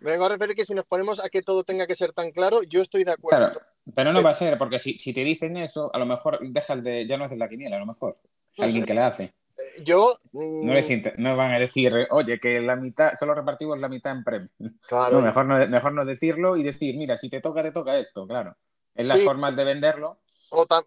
me 0.00 0.10
vengo 0.10 0.26
a 0.26 0.28
referir 0.28 0.54
que 0.54 0.66
si 0.66 0.74
nos 0.74 0.84
ponemos 0.84 1.18
a 1.24 1.30
que 1.30 1.40
todo 1.40 1.64
tenga 1.64 1.86
que 1.86 1.94
ser 1.94 2.12
tan 2.12 2.30
claro, 2.30 2.62
yo 2.62 2.82
estoy 2.82 3.04
de 3.04 3.12
acuerdo. 3.12 3.38
Claro, 3.38 3.60
pero 3.94 4.12
no 4.12 4.22
va 4.22 4.30
a 4.30 4.34
ser, 4.34 4.58
porque 4.58 4.78
si, 4.78 4.98
si 4.98 5.14
te 5.14 5.24
dicen 5.24 5.56
eso, 5.56 5.90
a 5.94 5.98
lo 5.98 6.04
mejor 6.04 6.40
dejas 6.42 6.84
de, 6.84 7.06
ya 7.06 7.16
no 7.16 7.24
haces 7.24 7.38
la 7.38 7.48
quiniela, 7.48 7.76
a 7.76 7.78
lo 7.78 7.86
mejor. 7.86 8.18
alguien 8.58 8.84
que 8.84 8.92
le 8.92 9.00
hace. 9.00 9.24
Eh, 9.24 9.82
yo. 9.82 10.14
No, 10.34 10.74
les 10.74 11.16
no, 11.16 11.34
van 11.34 11.52
a 11.54 11.58
decir, 11.58 12.06
oye, 12.10 12.38
que 12.38 12.60
la 12.60 12.76
mitad, 12.76 13.14
solo 13.18 13.34
repartimos 13.34 13.80
la 13.80 13.88
mitad 13.88 14.14
en 14.14 14.24
premio. 14.24 14.50
Claro. 14.86 15.20
No, 15.20 15.22
mejor, 15.22 15.46
no, 15.46 15.66
mejor 15.68 15.94
no 15.94 16.04
decirlo 16.04 16.58
y 16.58 16.62
decir, 16.62 16.98
mira, 16.98 17.16
si 17.16 17.30
te 17.30 17.40
toca, 17.40 17.62
te 17.62 17.72
toca 17.72 17.96
esto, 17.96 18.26
claro. 18.26 18.58
Es 18.94 19.06
la 19.06 19.16
forma 19.16 19.50
de 19.52 19.64
venderlo 19.64 20.20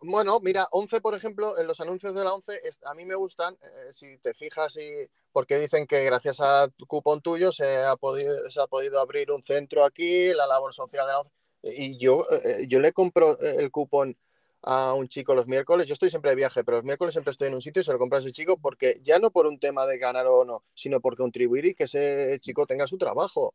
bueno, 0.01 0.39
mira, 0.39 0.67
11, 0.71 1.01
por 1.01 1.15
ejemplo, 1.15 1.59
en 1.59 1.67
los 1.67 1.79
anuncios 1.79 2.13
de 2.13 2.23
la 2.23 2.33
11, 2.33 2.59
a 2.85 2.93
mí 2.93 3.05
me 3.05 3.15
gustan, 3.15 3.55
eh, 3.61 3.93
si 3.93 4.17
te 4.19 4.33
fijas, 4.33 4.75
y, 4.77 5.09
porque 5.31 5.59
dicen 5.59 5.87
que 5.87 6.03
gracias 6.03 6.39
a 6.39 6.67
tu 6.69 6.85
cupón 6.85 7.21
tuyo 7.21 7.51
se 7.51 7.77
ha, 7.77 7.95
podido, 7.95 8.49
se 8.49 8.61
ha 8.61 8.67
podido 8.67 8.99
abrir 8.99 9.31
un 9.31 9.43
centro 9.43 9.83
aquí, 9.83 10.33
la 10.33 10.47
labor 10.47 10.73
social 10.73 11.05
de 11.05 11.11
la 11.11 11.19
11. 11.19 11.31
Y 11.63 11.97
yo, 11.97 12.25
eh, 12.43 12.65
yo 12.67 12.79
le 12.79 12.93
compro 12.93 13.37
el 13.39 13.71
cupón 13.71 14.17
a 14.63 14.93
un 14.93 15.07
chico 15.07 15.35
los 15.35 15.47
miércoles, 15.47 15.87
yo 15.87 15.93
estoy 15.93 16.09
siempre 16.09 16.31
de 16.31 16.35
viaje, 16.35 16.63
pero 16.63 16.77
los 16.77 16.85
miércoles 16.85 17.13
siempre 17.13 17.31
estoy 17.31 17.47
en 17.47 17.55
un 17.55 17.61
sitio 17.61 17.81
y 17.81 17.85
se 17.85 17.91
lo 17.91 17.99
compro 17.99 18.17
a 18.17 18.21
ese 18.21 18.31
chico 18.31 18.57
porque 18.57 18.99
ya 19.03 19.19
no 19.19 19.31
por 19.31 19.47
un 19.47 19.59
tema 19.59 19.85
de 19.85 19.97
ganar 19.97 20.27
o 20.27 20.43
no, 20.43 20.63
sino 20.73 20.99
por 20.99 21.15
contribuir 21.15 21.65
y 21.65 21.73
que 21.73 21.85
ese 21.85 22.37
chico 22.41 22.65
tenga 22.65 22.87
su 22.87 22.97
trabajo. 22.97 23.53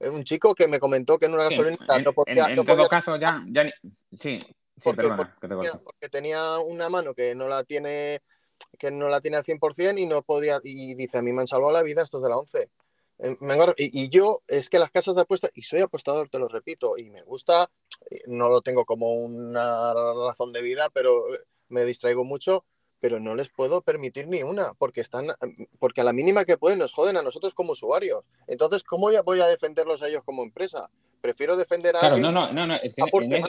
Un 0.00 0.24
chico 0.24 0.54
que 0.54 0.66
me 0.66 0.80
comentó 0.80 1.18
que 1.18 1.26
en 1.26 1.34
una 1.34 1.44
gasolina 1.44 1.76
no 2.04 2.12
podía. 2.12 2.46
En, 2.48 2.64
todo 2.64 2.88
caso, 2.88 3.16
ya, 3.16 3.42
ya 3.48 3.72
sí, 4.18 4.40
porque, 4.82 5.08
porque, 5.84 6.08
tenía 6.08 6.58
una 6.58 6.88
mano 6.88 7.14
que 7.14 7.34
no 7.34 7.48
la 7.48 7.64
tiene 7.64 8.20
que 8.78 8.90
no 8.90 9.08
la 9.08 9.20
tiene 9.20 9.36
al 9.36 9.44
100% 9.44 9.98
y 9.98 10.06
no 10.06 10.22
podía 10.22 10.60
y 10.62 10.94
dice 10.94 11.18
a 11.18 11.22
mí 11.22 11.32
me 11.32 11.42
han 11.42 11.48
salvado 11.48 11.72
la 11.72 11.82
vida 11.82 12.02
estos 12.02 12.22
de 12.22 12.28
la 12.28 12.38
11 12.38 12.70
eh, 13.18 13.36
y, 13.76 14.08
yo 14.08 14.42
es 14.46 14.70
que 14.70 14.78
las 14.78 14.90
casas 14.90 15.14
de 15.14 15.22
apuesta 15.22 15.48
y 15.54 15.62
soy 15.62 15.80
apostador 15.80 16.28
te 16.28 16.38
lo 16.38 16.48
repito 16.48 16.96
y 16.96 17.10
me 17.10 17.22
gusta 17.22 17.70
eh, 18.10 18.22
no 18.26 18.48
lo 18.48 18.62
tengo 18.62 18.84
como 18.84 19.14
una 19.14 19.92
razón 20.28 20.52
de 20.52 20.62
vida 20.62 20.88
pero 20.92 21.34
eh, 21.34 21.40
me 21.68 21.84
distraigo 21.84 22.24
mucho 22.24 22.64
pero 23.02 23.18
no 23.18 23.34
les 23.34 23.48
puedo 23.48 23.82
permitir 23.82 24.28
ni 24.28 24.44
una 24.44 24.74
porque 24.74 25.00
están 25.00 25.26
porque 25.80 26.00
a 26.00 26.04
la 26.04 26.12
mínima 26.12 26.44
que 26.44 26.56
pueden 26.56 26.78
nos 26.78 26.92
joden 26.92 27.16
a 27.16 27.22
nosotros 27.22 27.52
como 27.52 27.72
usuarios. 27.72 28.22
Entonces 28.46 28.84
cómo 28.84 29.10
voy 29.24 29.40
a 29.40 29.46
defenderlos 29.48 30.02
a 30.02 30.08
ellos 30.08 30.22
como 30.22 30.44
empresa 30.44 30.88
prefiero 31.22 31.56
defender 31.56 31.96
a 31.96 32.00
Claro, 32.00 32.18
no, 32.18 32.30
no, 32.30 32.52
no, 32.52 32.66
no, 32.66 32.74
es 32.74 32.94
que 32.94 33.02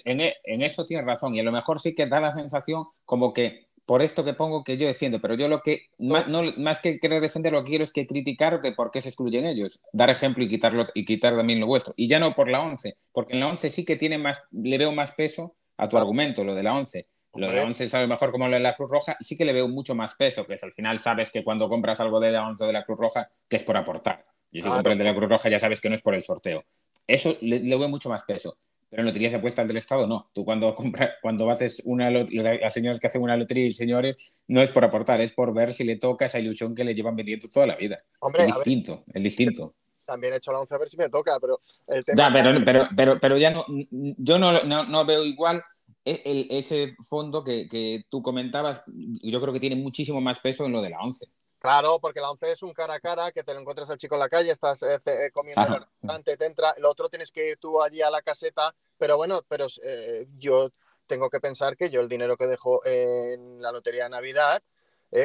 en, 0.05 0.61
eso 0.61 0.85
tienes 0.85 1.05
razón 1.05 1.35
y 1.35 1.39
a 1.39 1.43
lo 1.43 1.51
mejor 1.51 1.81
sí 1.81 1.93
que 1.93 2.05
da 2.05 2.21
la 2.21 2.31
sensación 2.31 2.85
como 3.03 3.33
que 3.33 3.67
por 3.85 4.01
esto 4.01 4.23
que 4.23 4.33
pongo 4.33 4.63
que 4.63 4.77
yo 4.77 4.87
defiendo, 4.87 5.19
pero 5.19 5.33
yo 5.35 5.49
lo 5.49 5.61
que, 5.61 5.87
más, 5.97 6.27
no, 6.29 6.43
más 6.57 6.79
que 6.79 6.99
querer 6.99 7.21
defender, 7.21 7.51
lo 7.51 7.63
que 7.63 7.71
quiero 7.71 7.83
es 7.83 7.91
que 7.91 8.07
criticar 8.07 8.61
de 8.61 8.71
por 8.71 8.91
qué 8.91 9.01
se 9.01 9.09
excluyen 9.09 9.45
ellos, 9.45 9.81
dar 9.91 10.09
ejemplo 10.09 10.43
y, 10.43 10.47
quitarlo, 10.47 10.87
y 10.93 11.03
quitar 11.03 11.35
también 11.35 11.59
lo 11.59 11.67
vuestro. 11.67 11.93
Y 11.97 12.07
ya 12.07 12.19
no 12.19 12.33
por 12.33 12.49
la 12.49 12.61
11, 12.61 12.95
porque 13.11 13.33
en 13.33 13.41
la 13.41 13.49
11 13.49 13.69
sí 13.69 13.83
que 13.83 13.97
tiene 13.97 14.17
más, 14.17 14.41
le 14.51 14.77
veo 14.77 14.93
más 14.93 15.11
peso 15.11 15.55
a 15.75 15.89
tu 15.89 15.97
argumento, 15.97 16.45
lo 16.45 16.55
de 16.55 16.63
la 16.63 16.75
11. 16.75 17.07
Lo 17.35 17.47
de 17.47 17.55
la 17.55 17.63
11 17.63 17.83
es 17.85 17.93
a 17.95 18.01
lo 18.01 18.07
mejor 18.07 18.31
como 18.31 18.47
lo 18.47 18.53
de 18.53 18.59
la 18.59 18.75
Cruz 18.75 18.91
Roja, 18.91 19.17
sí 19.19 19.35
que 19.35 19.43
le 19.43 19.53
veo 19.53 19.67
mucho 19.67 19.95
más 19.95 20.13
peso, 20.13 20.45
que 20.45 20.53
es 20.53 20.63
al 20.63 20.71
final 20.71 20.99
sabes 20.99 21.31
que 21.31 21.43
cuando 21.43 21.67
compras 21.67 21.99
algo 21.99 22.19
de 22.19 22.31
la 22.31 22.47
11 22.47 22.63
o 22.63 22.67
de 22.67 22.73
la 22.73 22.85
Cruz 22.85 22.99
Roja, 22.99 23.29
que 23.49 23.55
es 23.55 23.63
por 23.63 23.75
aportar. 23.75 24.23
Y 24.51 24.61
si 24.61 24.69
compras 24.69 24.93
el 24.93 24.99
de 24.99 25.03
la 25.03 25.15
Cruz 25.15 25.29
Roja 25.29 25.49
ya 25.49 25.59
sabes 25.59 25.81
que 25.81 25.89
no 25.89 25.95
es 25.95 26.01
por 26.03 26.13
el 26.13 26.21
sorteo. 26.21 26.63
Eso 27.07 27.37
le, 27.41 27.59
veo 27.59 27.89
mucho 27.89 28.09
más 28.09 28.23
peso. 28.23 28.57
Pero 28.89 29.01
en 29.01 29.07
loterías 29.07 29.33
apuestas 29.33 29.67
del 29.67 29.77
Estado 29.77 30.05
no. 30.05 30.29
Tú 30.33 30.45
cuando 30.45 30.73
compras, 30.75 31.11
cuando 31.21 31.49
haces 31.49 31.81
una 31.85 32.11
las 32.11 32.73
señoras 32.73 32.99
que 32.99 33.07
hacen 33.07 33.23
una 33.23 33.35
lotería 33.35 33.65
y 33.65 33.73
señores, 33.73 34.35
no 34.47 34.61
es 34.61 34.69
por 34.69 34.83
aportar, 34.83 35.19
es 35.19 35.33
por 35.33 35.53
ver 35.53 35.73
si 35.73 35.83
le 35.83 35.95
toca 35.95 36.25
esa 36.25 36.39
ilusión 36.39 36.75
que 36.75 36.83
le 36.83 36.93
llevan 36.93 37.15
vendiendo 37.15 37.47
toda 37.49 37.65
la 37.65 37.75
vida. 37.75 37.97
Hombre, 38.19 38.43
es 38.43 38.55
distinto, 38.55 39.03
es 39.11 39.23
distinto. 39.23 39.73
También 40.05 40.33
he 40.33 40.37
hecho 40.37 40.51
la 40.51 40.59
once 40.59 40.75
a 40.75 40.77
ver 40.77 40.89
si 40.89 40.97
me 40.97 41.09
toca, 41.09 41.39
pero 41.39 41.61
el 41.87 42.03
tema 42.03 42.31
pero, 42.63 42.87
pero, 42.95 43.19
pero, 43.19 43.37
ya 43.37 43.51
no, 43.51 43.65
yo 43.89 44.37
no, 44.37 44.63
no, 44.63 45.05
veo 45.05 45.23
igual 45.23 45.63
el, 46.03 46.47
ese 46.51 46.93
fondo 47.07 47.43
que, 47.43 47.67
que, 47.69 48.03
tú 48.09 48.21
comentabas, 48.21 48.81
yo 48.85 49.41
creo 49.41 49.53
que 49.53 49.61
tiene 49.61 49.77
muchísimo 49.77 50.19
más 50.19 50.39
peso 50.39 50.65
en 50.65 50.73
lo 50.73 50.81
de 50.81 50.89
la 50.89 50.99
once. 50.99 51.27
Claro, 51.63 51.97
porque 52.01 52.19
la 52.19 52.29
once 52.29 52.51
es 52.51 52.61
un 52.61 52.73
cara 52.73 52.95
a 52.95 52.99
cara, 52.99 53.31
que 53.31 53.41
te 53.41 53.53
lo 53.53 53.61
encuentras 53.61 53.89
al 53.89 53.97
chico 53.97 54.15
en 54.15 54.19
la 54.19 54.27
calle, 54.27 54.51
estás 54.51 54.83
eh, 54.83 54.99
eh, 55.05 55.31
comiendo 55.31 55.61
en 55.61 55.73
el 55.75 55.79
restaurante, 55.79 56.35
te 56.35 56.45
entra, 56.45 56.71
el 56.71 56.83
otro 56.83 57.07
tienes 57.07 57.31
que 57.31 57.51
ir 57.51 57.57
tú 57.57 57.81
allí 57.81 58.01
a 58.01 58.11
la 58.11 58.21
caseta, 58.21 58.75
pero 58.97 59.15
bueno, 59.15 59.43
pero 59.47 59.67
eh, 59.81 60.27
yo 60.37 60.71
tengo 61.07 61.29
que 61.29 61.39
pensar 61.39 61.77
que 61.77 61.89
yo 61.89 62.01
el 62.01 62.09
dinero 62.09 62.35
que 62.35 62.47
dejo 62.47 62.85
en 62.85 63.61
la 63.61 63.71
lotería 63.71 64.03
de 64.03 64.09
Navidad, 64.09 64.61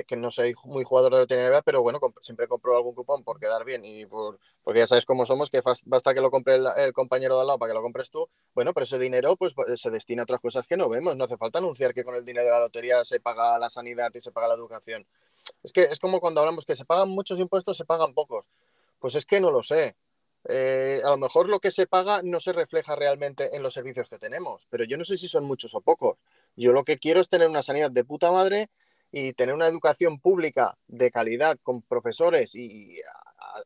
que 0.07 0.16
no 0.16 0.30
soy 0.30 0.54
muy 0.64 0.85
jugador 0.85 1.12
de 1.12 1.18
lotería 1.18 1.42
de 1.42 1.49
Navidad, 1.49 1.62
pero 1.64 1.83
bueno, 1.83 1.99
siempre 2.21 2.47
compro 2.47 2.76
algún 2.76 2.95
cupón 2.95 3.25
por 3.25 3.40
quedar 3.40 3.64
bien 3.64 3.85
y 3.85 4.07
por, 4.07 4.38
porque 4.62 4.80
ya 4.80 4.87
sabes 4.87 5.07
cómo 5.07 5.26
somos, 5.26 5.50
que 5.50 5.61
basta 5.87 6.14
que 6.14 6.21
lo 6.21 6.30
compre 6.30 6.61
el, 6.76 6.92
compañero 6.92 7.35
de 7.35 7.40
al 7.40 7.47
lado 7.49 7.59
para 7.59 7.71
que 7.71 7.75
lo 7.75 7.83
compres 7.83 8.11
tú, 8.11 8.28
bueno, 8.54 8.73
pero 8.75 8.85
ese 8.85 8.99
dinero 8.99 9.35
pues 9.35 9.54
se 9.75 9.90
destina 9.90 10.23
a 10.23 10.25
otras 10.25 10.40
cosas 10.40 10.68
que 10.68 10.76
no 10.76 10.88
vemos, 10.88 11.16
no 11.16 11.25
hace 11.25 11.37
falta 11.37 11.59
anunciar 11.59 11.95
que 11.95 12.04
con 12.04 12.14
el 12.14 12.25
dinero 12.25 12.45
de 12.45 12.52
la 12.52 12.61
lotería 12.61 13.04
se 13.04 13.18
paga 13.18 13.59
la 13.59 13.71
sanidad 13.71 14.12
y 14.14 14.21
se 14.21 14.30
paga 14.30 14.47
la 14.47 14.54
educación. 14.54 15.04
Es 15.62 15.72
que 15.72 15.82
es 15.82 15.98
como 15.98 16.20
cuando 16.20 16.40
hablamos 16.40 16.64
que 16.64 16.76
se 16.76 16.84
pagan 16.84 17.08
muchos 17.10 17.38
impuestos, 17.38 17.76
se 17.76 17.84
pagan 17.84 18.14
pocos. 18.14 18.46
Pues 18.98 19.14
es 19.14 19.26
que 19.26 19.40
no 19.40 19.50
lo 19.50 19.62
sé. 19.62 19.96
Eh, 20.48 21.00
a 21.04 21.10
lo 21.10 21.18
mejor 21.18 21.48
lo 21.48 21.60
que 21.60 21.70
se 21.70 21.86
paga 21.86 22.22
no 22.22 22.40
se 22.40 22.52
refleja 22.52 22.94
realmente 22.96 23.54
en 23.56 23.62
los 23.62 23.74
servicios 23.74 24.08
que 24.08 24.18
tenemos, 24.18 24.66
pero 24.70 24.84
yo 24.84 24.96
no 24.96 25.04
sé 25.04 25.16
si 25.16 25.28
son 25.28 25.44
muchos 25.44 25.74
o 25.74 25.80
pocos. 25.80 26.18
Yo 26.56 26.72
lo 26.72 26.84
que 26.84 26.98
quiero 26.98 27.20
es 27.20 27.28
tener 27.28 27.48
una 27.48 27.62
sanidad 27.62 27.90
de 27.90 28.04
puta 28.04 28.30
madre 28.30 28.70
y 29.10 29.32
tener 29.32 29.54
una 29.54 29.66
educación 29.66 30.20
pública 30.20 30.76
de 30.86 31.10
calidad 31.10 31.58
con 31.62 31.82
profesores 31.82 32.54
y 32.54 32.96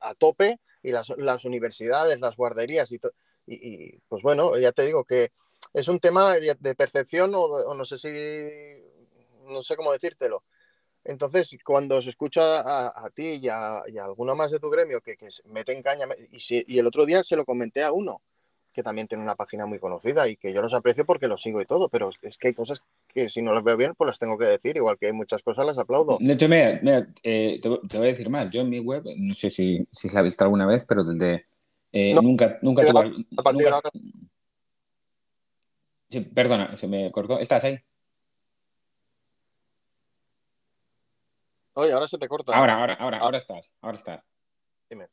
a, 0.01 0.15
tope 0.15 0.61
y 0.83 0.93
las, 0.93 1.11
universidades, 1.45 2.19
las 2.21 2.37
guarderías 2.37 2.91
y, 2.93 3.01
y, 3.47 3.99
pues 4.09 4.23
bueno, 4.23 4.57
ya 4.59 4.73
te 4.73 4.85
digo 4.85 5.05
que 5.05 5.33
es 5.75 5.89
un 5.89 6.01
tema 6.01 6.35
de, 6.35 6.75
percepción 6.75 7.33
o 7.35 7.75
no 7.75 7.85
sé 7.85 7.99
si, 7.99 8.83
no 9.53 9.63
sé 9.63 9.77
cómo 9.77 9.93
decírtelo, 9.93 10.45
entonces, 11.05 11.57
cuando 11.65 12.01
se 12.01 12.11
escucha 12.11 12.61
a, 12.89 13.11
ti 13.11 13.41
y 13.43 13.49
a, 13.49 13.83
alguno 14.03 14.35
más 14.35 14.51
de 14.51 14.61
tu 14.61 14.71
gremio 14.71 15.01
que, 15.01 15.17
que 15.17 15.29
meten 15.47 15.83
caña, 15.83 16.07
y, 16.31 16.75
y 16.75 16.79
el 16.79 16.87
otro 16.87 17.07
día 17.07 17.23
se 17.23 17.37
lo 17.37 17.45
comenté 17.45 17.83
a 17.83 17.93
uno, 17.93 18.23
que 18.73 18.83
también 18.83 19.07
tiene 19.07 19.23
una 19.23 19.35
página 19.35 19.67
muy 19.67 19.79
conocida 19.79 20.29
y 20.29 20.37
que 20.37 20.53
yo 20.53 20.63
los 20.63 20.73
aprecio 20.73 21.05
porque 21.05 21.29
los 21.29 21.43
sigo 21.43 21.61
y 21.61 21.67
todo, 21.67 21.89
pero 21.89 22.11
es 22.23 22.39
que 22.39 22.49
hay 22.49 22.55
cosas 22.55 22.83
que 23.09 23.29
si 23.29 23.43
no 23.43 23.53
las 23.53 23.63
veo 23.63 23.77
bien, 23.77 23.95
pues 23.95 24.09
las 24.09 24.19
tengo 24.19 24.39
que 24.39 24.47
decir, 24.47 24.77
igual 24.77 24.97
que 24.99 25.07
hay 25.07 25.13
muchas 25.13 25.43
cosas 25.43 25.67
las 25.67 25.79
aplaudo. 25.79 26.19
De 26.21 26.49
mira, 26.49 27.07
eh, 27.23 27.61
te, 27.61 27.69
voy 27.69 28.07
a 28.07 28.11
decir 28.11 28.31
más, 28.31 28.51
yo 28.51 28.63
en 28.63 28.71
mi 28.71 28.79
web, 28.79 29.05
no 29.17 29.35
sé 29.35 29.51
si, 29.51 29.87
si 29.91 30.09
la 30.09 30.21
has 30.21 30.25
visto 30.25 30.45
alguna 30.45 30.67
vez, 30.67 30.85
pero 30.87 31.05
desde 31.05 31.47
eh, 31.93 32.15
nunca, 32.15 32.59
nunca 32.63 32.87
tuve... 32.87 33.13
Sí, 36.09 36.21
perdona, 36.21 36.77
se 36.77 36.87
me 36.89 37.11
cortó. 37.11 37.39
¿Estás 37.39 37.65
ahí? 37.65 37.79
Oye, 41.75 41.93
ahora 41.93 42.09
se 42.09 42.19
te 42.19 42.29
corta. 42.29 42.55
Ahora, 42.55 42.75
ahora, 42.75 42.95
ahora, 42.95 43.19
ahora 43.19 43.39
estás, 43.39 43.75
ahora 43.81 43.97
estás. 43.97 44.23
Dime. 44.91 45.09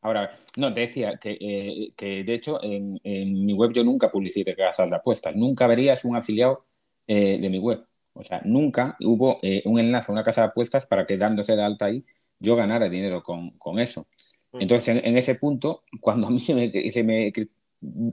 Ahora, 0.00 0.30
no, 0.56 0.72
te 0.72 0.82
decía 0.82 1.16
que, 1.16 1.38
eh, 1.40 1.90
que 1.96 2.24
de 2.24 2.34
hecho 2.34 2.60
en, 2.62 3.00
mi 3.02 3.54
web 3.54 3.72
yo 3.72 3.82
nunca 3.82 4.10
publicité 4.10 4.54
casas 4.54 4.90
de 4.90 4.96
apuestas, 4.96 5.34
nunca 5.34 5.66
verías 5.66 6.04
un 6.04 6.14
afiliado 6.14 6.66
eh, 7.06 7.38
de 7.40 7.48
mi 7.48 7.58
web. 7.58 7.84
O 8.12 8.22
sea, 8.22 8.42
nunca 8.44 8.96
hubo 9.00 9.38
eh, 9.42 9.62
un 9.64 9.78
enlace 9.80 10.12
a 10.12 10.14
una 10.14 10.22
casa 10.22 10.42
de 10.42 10.48
apuestas 10.48 10.86
para 10.86 11.06
que 11.06 11.16
dándose 11.16 11.56
de 11.56 11.62
alta 11.62 11.86
ahí 11.86 12.04
yo 12.38 12.54
ganara 12.54 12.88
dinero 12.88 13.22
con, 13.22 13.52
con 13.52 13.78
eso. 13.78 14.06
Mm. 14.52 14.60
Entonces, 14.60 15.00
en, 15.02 15.16
ese 15.16 15.36
punto, 15.36 15.84
cuando 16.00 16.28
a 16.28 16.30
mí 16.30 16.38
se 16.38 16.54
me, 16.54 16.90
se 16.90 17.02
me 17.02 17.32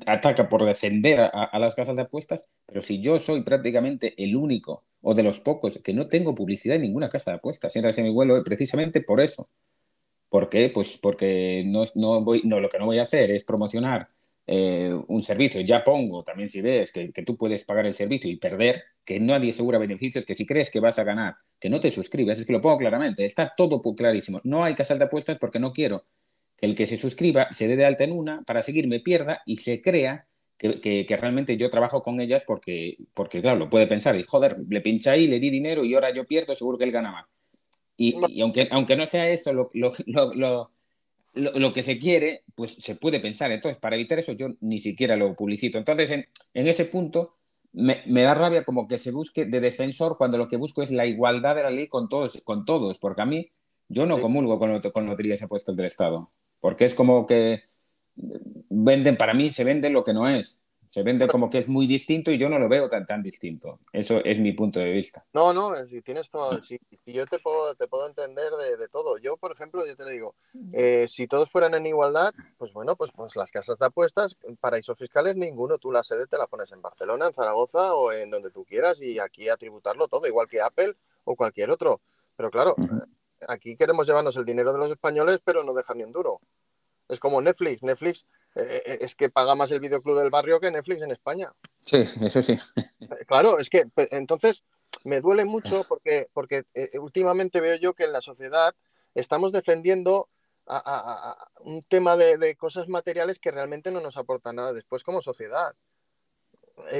ataca 0.05 0.49
por 0.49 0.65
defender 0.65 1.19
a, 1.33 1.59
las 1.59 1.75
casas 1.75 1.95
de 1.95 2.03
apuestas, 2.03 2.49
pero 2.65 2.81
si 2.81 3.01
yo 3.01 3.19
soy 3.19 3.43
prácticamente 3.43 4.13
el 4.17 4.35
único 4.35 4.83
o 5.01 5.13
de 5.13 5.23
los 5.23 5.39
pocos 5.39 5.79
que 5.83 5.93
no 5.93 6.07
tengo 6.07 6.35
publicidad 6.35 6.75
en 6.75 6.83
ninguna 6.83 7.09
casa 7.09 7.31
de 7.31 7.37
apuestas. 7.37 7.75
Entras 7.75 7.97
en 7.97 8.05
mi 8.05 8.11
vuelo 8.11 8.43
precisamente 8.43 9.01
por 9.01 9.19
eso. 9.19 9.47
¿Por 10.29 10.47
qué? 10.49 10.69
Pues 10.69 10.97
porque 10.97 11.63
no, 11.65 11.85
no, 11.95 12.23
voy, 12.23 12.41
no, 12.45 12.59
lo 12.59 12.69
que 12.69 12.79
no 12.79 12.85
voy 12.85 12.99
a 12.99 13.03
hacer 13.03 13.31
es 13.31 13.43
promocionar 13.43 14.09
eh, 14.47 14.95
un 15.07 15.23
servicio. 15.23 15.61
Ya 15.61 15.83
pongo 15.83 16.23
también 16.23 16.49
si 16.49 16.61
ves 16.61 16.91
que, 16.91 17.11
que, 17.11 17.23
tú 17.23 17.35
puedes 17.35 17.65
pagar 17.65 17.85
el 17.85 17.93
servicio 17.93 18.29
y 18.29 18.37
perder, 18.37 18.81
que 19.03 19.19
nadie 19.19 19.49
asegura 19.49 19.77
beneficios, 19.77 20.25
que 20.25 20.35
si 20.35 20.45
crees 20.45 20.69
que 20.69 20.79
vas 20.79 20.99
a 20.99 21.03
ganar, 21.03 21.35
que 21.59 21.69
no 21.69 21.79
te 21.79 21.89
suscribas, 21.89 22.39
es 22.39 22.45
que 22.45 22.53
lo 22.53 22.61
pongo 22.61 22.77
claramente, 22.77 23.25
está 23.25 23.53
todo 23.57 23.81
clarísimo. 23.95 24.39
No 24.43 24.63
hay 24.63 24.75
casas 24.75 24.99
de 24.99 25.05
apuestas 25.05 25.37
porque 25.37 25.59
no 25.59 25.73
quiero 25.73 26.05
el 26.61 26.75
que 26.75 26.87
se 26.87 26.97
suscriba 26.97 27.47
se 27.51 27.67
dé 27.67 27.75
de 27.75 27.85
alta 27.85 28.03
en 28.03 28.11
una 28.11 28.43
para 28.43 28.61
seguirme 28.61 28.99
pierda 28.99 29.41
y 29.45 29.57
se 29.57 29.81
crea 29.81 30.27
que, 30.57 31.17
realmente 31.19 31.57
yo 31.57 31.71
trabajo 31.71 32.03
con 32.03 32.19
ellas 32.21 32.43
porque, 32.45 32.97
porque, 33.15 33.41
claro, 33.41 33.57
lo 33.57 33.69
puede 33.69 33.87
pensar 33.87 34.15
y 34.15 34.23
joder, 34.23 34.57
le 34.69 34.81
pinché 34.81 35.09
ahí, 35.09 35.27
le 35.27 35.39
di 35.39 35.49
dinero 35.49 35.83
y 35.83 35.95
ahora 35.95 36.13
yo 36.13 36.27
pierdo, 36.27 36.55
seguro 36.55 36.77
que 36.77 36.83
él 36.83 36.91
gana 36.91 37.11
más. 37.11 37.25
Y, 37.97 38.41
aunque, 38.41 38.67
aunque 38.71 38.95
no 38.95 39.05
sea 39.05 39.29
eso 39.29 39.53
lo, 39.53 39.69
lo, 39.73 39.91
lo, 40.33 40.71
lo, 41.33 41.73
que 41.73 41.83
se 41.83 41.97
quiere, 41.97 42.43
pues 42.55 42.73
se 42.75 42.95
puede 42.95 43.19
pensar. 43.19 43.51
Entonces, 43.51 43.79
para 43.79 43.95
evitar 43.95 44.19
eso, 44.19 44.33
yo 44.33 44.49
ni 44.59 44.79
siquiera 44.79 45.15
lo 45.15 45.35
publicito. 45.35 45.77
Entonces, 45.77 46.09
en, 46.11 46.27
en 46.53 46.67
ese 46.67 46.85
punto, 46.85 47.37
me, 47.73 48.03
me, 48.07 48.21
da 48.21 48.33
rabia 48.33 48.63
como 48.63 48.87
que 48.87 48.97
se 48.97 49.11
busque 49.11 49.45
de 49.45 49.59
defensor 49.59 50.17
cuando 50.17 50.37
lo 50.37 50.47
que 50.47 50.57
busco 50.57 50.81
es 50.81 50.91
la 50.91 51.05
igualdad 51.05 51.55
de 51.55 51.63
la 51.63 51.69
ley 51.69 51.87
con 51.87 52.09
todos, 52.09 52.41
con 52.43 52.65
todos 52.65 52.97
porque 52.99 53.21
a 53.21 53.25
mí, 53.25 53.51
yo 53.87 54.05
no 54.05 54.21
comulgo 54.21 54.57
con, 54.57 54.79
con 54.79 55.05
loterías 55.05 55.41
apuestas 55.41 55.75
del 55.75 55.85
Estado, 55.85 56.31
porque 56.61 56.85
es 56.85 56.95
como 56.95 57.27
que 57.27 57.63
venden, 58.15 59.17
para 59.17 59.33
mí 59.33 59.49
se 59.49 59.63
vende 59.63 59.89
lo 59.89 60.03
que 60.03 60.13
no 60.13 60.29
es. 60.29 60.65
Se 60.91 61.03
vende 61.03 61.25
como 61.25 61.49
que 61.49 61.57
es 61.57 61.69
muy 61.69 61.87
distinto 61.87 62.31
y 62.31 62.37
yo 62.37 62.49
no 62.49 62.59
lo 62.59 62.67
veo 62.67 62.89
tan, 62.89 63.05
tan 63.05 63.23
distinto. 63.23 63.79
Eso 63.93 64.21
es 64.25 64.37
mi 64.39 64.51
punto 64.51 64.77
de 64.77 64.91
vista. 64.91 65.25
No, 65.31 65.53
no, 65.53 65.73
si 65.87 66.01
tienes 66.01 66.29
todo, 66.29 66.61
si, 66.61 66.77
yo 67.05 67.25
te 67.25 67.39
puedo, 67.39 67.73
te 67.75 67.87
puedo 67.87 68.09
entender 68.09 68.51
de, 68.77 68.89
todo. 68.89 69.17
Yo, 69.17 69.37
por 69.37 69.53
ejemplo, 69.53 69.85
yo 69.87 69.95
te 69.95 70.11
digo, 70.11 70.35
eh, 70.73 71.07
si 71.07 71.27
todos 71.27 71.49
fueran 71.49 71.75
en 71.75 71.85
igualdad, 71.85 72.33
pues 72.57 72.73
bueno, 72.73 72.97
pues, 72.97 73.09
pues 73.15 73.37
las 73.37 73.51
casas 73.51 73.79
de 73.79 73.85
apuestas, 73.85 74.35
paraísos 74.59 74.97
fiscales, 74.97 75.37
ninguno. 75.37 75.77
Tú 75.77 75.93
la 75.93 76.03
sede 76.03 76.27
te 76.27 76.37
la 76.37 76.47
pones 76.47 76.69
en 76.73 76.81
Barcelona, 76.81 77.27
en 77.27 77.33
Zaragoza 77.33 77.95
o 77.95 78.11
en 78.11 78.29
donde 78.29 78.51
tú 78.51 78.65
quieras 78.65 79.01
y 79.01 79.17
aquí 79.17 79.47
a 79.47 79.55
tributarlo 79.55 80.09
todo, 80.09 80.27
igual 80.27 80.49
que 80.49 80.59
Apple 80.59 80.97
o 81.23 81.37
cualquier 81.37 81.71
otro. 81.71 82.01
Pero 82.35 82.51
claro, 82.51 82.75
aquí 83.47 83.75
queremos 83.75 84.07
llevarnos 84.07 84.35
el 84.35 84.45
dinero 84.45 84.73
de 84.73 84.79
los 84.79 84.89
españoles, 84.89 85.39
pero 85.43 85.63
no 85.63 85.73
dejar 85.73 85.95
ni 85.95 86.03
un 86.03 86.11
duro. 86.11 86.39
Es 87.07 87.19
como 87.19 87.41
Netflix. 87.41 87.83
Netflix 87.83 88.27
eh, 88.55 88.83
eh, 88.85 88.97
es 89.01 89.15
que 89.15 89.29
paga 89.29 89.55
más 89.55 89.71
el 89.71 89.79
videoclub 89.79 90.17
del 90.17 90.29
barrio 90.29 90.59
que 90.59 90.71
Netflix 90.71 91.01
en 91.01 91.11
España. 91.11 91.51
Sí, 91.79 91.97
eso 91.97 92.41
sí. 92.41 92.55
Claro, 93.27 93.59
es 93.59 93.69
que 93.69 93.85
entonces 94.11 94.63
me 95.03 95.21
duele 95.21 95.45
mucho 95.45 95.83
porque, 95.87 96.29
porque 96.33 96.63
últimamente 96.99 97.61
veo 97.61 97.75
yo 97.75 97.93
que 97.93 98.03
en 98.03 98.13
la 98.13 98.21
sociedad 98.21 98.73
estamos 99.15 99.51
defendiendo 99.51 100.29
a, 100.67 101.49
un 101.61 101.81
tema 101.83 102.15
de, 102.15 102.55
cosas 102.55 102.87
materiales 102.87 103.39
que 103.39 103.51
realmente 103.51 103.91
no 103.91 103.99
nos 103.99 104.17
aportan 104.17 104.55
nada 104.55 104.73
después 104.73 105.03
como 105.03 105.21
sociedad. 105.21 105.75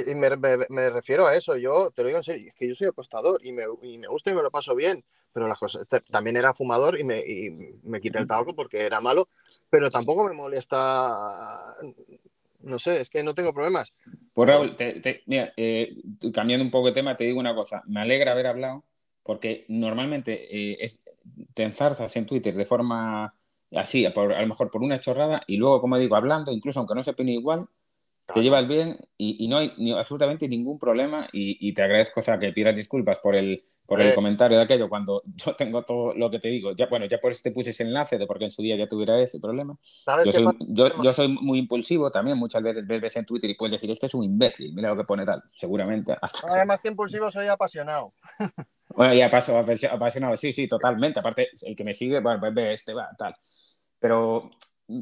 Y 0.06 0.14
me, 0.14 0.90
refiero 0.90 1.26
a 1.26 1.34
eso, 1.34 1.56
yo 1.56 1.90
te 1.90 2.02
lo 2.02 2.08
digo 2.08 2.18
en 2.18 2.24
serio, 2.24 2.48
es 2.48 2.54
que 2.54 2.68
yo 2.68 2.74
soy 2.74 2.88
apostador 2.88 3.44
y 3.44 3.52
me, 3.52 3.64
y 3.82 3.98
me 3.98 4.06
gusta 4.06 4.30
y 4.30 4.34
me 4.34 4.42
lo 4.42 4.50
paso 4.50 4.74
bien, 4.74 5.04
pero 5.32 5.48
las 5.48 5.58
cosas, 5.58 5.86
también 6.10 6.36
era 6.36 6.54
fumador 6.54 6.98
y 6.98 7.04
me, 7.04 7.20
y 7.20 7.50
me 7.84 8.00
quité 8.00 8.18
el 8.18 8.26
tabaco 8.26 8.54
porque 8.54 8.82
era 8.82 9.00
malo, 9.00 9.28
pero 9.70 9.90
tampoco 9.90 10.28
me 10.28 10.34
molesta, 10.34 11.14
no 12.60 12.78
sé, 12.78 13.00
es 13.00 13.10
que 13.10 13.22
no 13.22 13.34
tengo 13.34 13.52
problemas. 13.52 13.92
Pues 14.32 14.48
Raúl, 14.48 14.76
mira, 15.26 15.52
eh, 15.56 15.96
cambiando 16.32 16.64
un 16.64 16.70
poco 16.70 16.88
de 16.88 16.94
tema, 16.94 17.16
te 17.16 17.24
digo 17.24 17.40
una 17.40 17.54
cosa, 17.54 17.82
me 17.86 18.00
alegra 18.00 18.32
haber 18.32 18.46
hablado 18.46 18.84
porque 19.22 19.64
normalmente 19.68 20.48
eh, 20.50 20.78
es, 20.80 21.04
te 21.54 21.62
enzarzas 21.62 22.14
en 22.16 22.26
Twitter 22.26 22.54
de 22.54 22.66
forma 22.66 23.34
así, 23.74 24.04
a 24.04 24.12
lo 24.14 24.46
mejor 24.46 24.70
por 24.70 24.82
una 24.82 25.00
chorrada, 25.00 25.42
y 25.46 25.56
luego, 25.56 25.80
como 25.80 25.98
digo, 25.98 26.16
hablando, 26.16 26.52
incluso 26.52 26.80
aunque 26.80 26.94
no 26.94 27.02
se 27.02 27.12
opine 27.12 27.32
igual, 27.32 27.66
te 28.26 28.42
llevas 28.42 28.66
bien 28.66 28.98
y, 29.16 29.48
no 29.48 29.58
hay 29.58 29.72
ni, 29.78 29.92
absolutamente 29.92 30.48
ningún 30.48 30.78
problema 30.78 31.28
y, 31.32 31.72
te 31.74 31.82
agradezco 31.82 32.20
o 32.20 32.22
sea, 32.22 32.38
que 32.38 32.52
pidas 32.52 32.74
disculpas 32.74 33.18
por 33.20 33.34
el, 33.34 33.64
por 33.86 34.00
el 34.00 34.14
comentario 34.14 34.56
de 34.56 34.64
aquello 34.64 34.88
cuando 34.88 35.22
yo 35.36 35.54
tengo 35.54 35.82
todo 35.82 36.14
lo 36.14 36.30
que 36.30 36.38
te 36.38 36.48
digo. 36.48 36.72
Ya, 36.72 36.86
bueno, 36.86 37.06
ya 37.06 37.18
por 37.18 37.32
eso 37.32 37.40
te 37.42 37.50
puse 37.50 37.70
ese 37.70 37.82
enlace 37.82 38.18
de 38.18 38.26
porque 38.26 38.44
en 38.44 38.50
su 38.50 38.62
día 38.62 38.76
ya 38.76 38.86
tuviera 38.86 39.18
ese 39.20 39.40
problema. 39.40 39.76
Yo 40.24 40.32
soy, 40.32 40.46
yo, 40.68 41.12
soy, 41.12 41.28
muy 41.28 41.58
impulsivo 41.58 42.10
también, 42.10 42.38
muchas 42.38 42.62
veces 42.62 42.86
ves 42.86 43.16
en 43.16 43.26
Twitter 43.26 43.50
y 43.50 43.54
puedes 43.54 43.72
decir, 43.72 43.90
este 43.90 44.06
es 44.06 44.14
un 44.14 44.24
imbécil, 44.24 44.72
mira 44.74 44.90
lo 44.90 44.96
que 44.96 45.04
pone 45.04 45.24
tal, 45.24 45.42
seguramente. 45.54 46.16
Hasta 46.20 46.46
Además 46.48 46.80
que 46.82 46.88
impulsivo 46.88 47.30
soy 47.30 47.48
apasionado. 47.48 48.14
Bueno, 48.94 49.14
ya 49.14 49.30
paso 49.30 49.56
apasionado, 49.56 50.36
sí, 50.36 50.52
sí, 50.52 50.68
totalmente. 50.68 51.18
Aparte, 51.18 51.48
el 51.62 51.74
que 51.74 51.82
me 51.82 51.94
sigue, 51.94 52.20
bueno, 52.20 52.38
pues 52.40 52.52
ve 52.52 52.74
este, 52.74 52.92
va, 52.92 53.08
tal. 53.16 53.34
Pero 53.98 54.50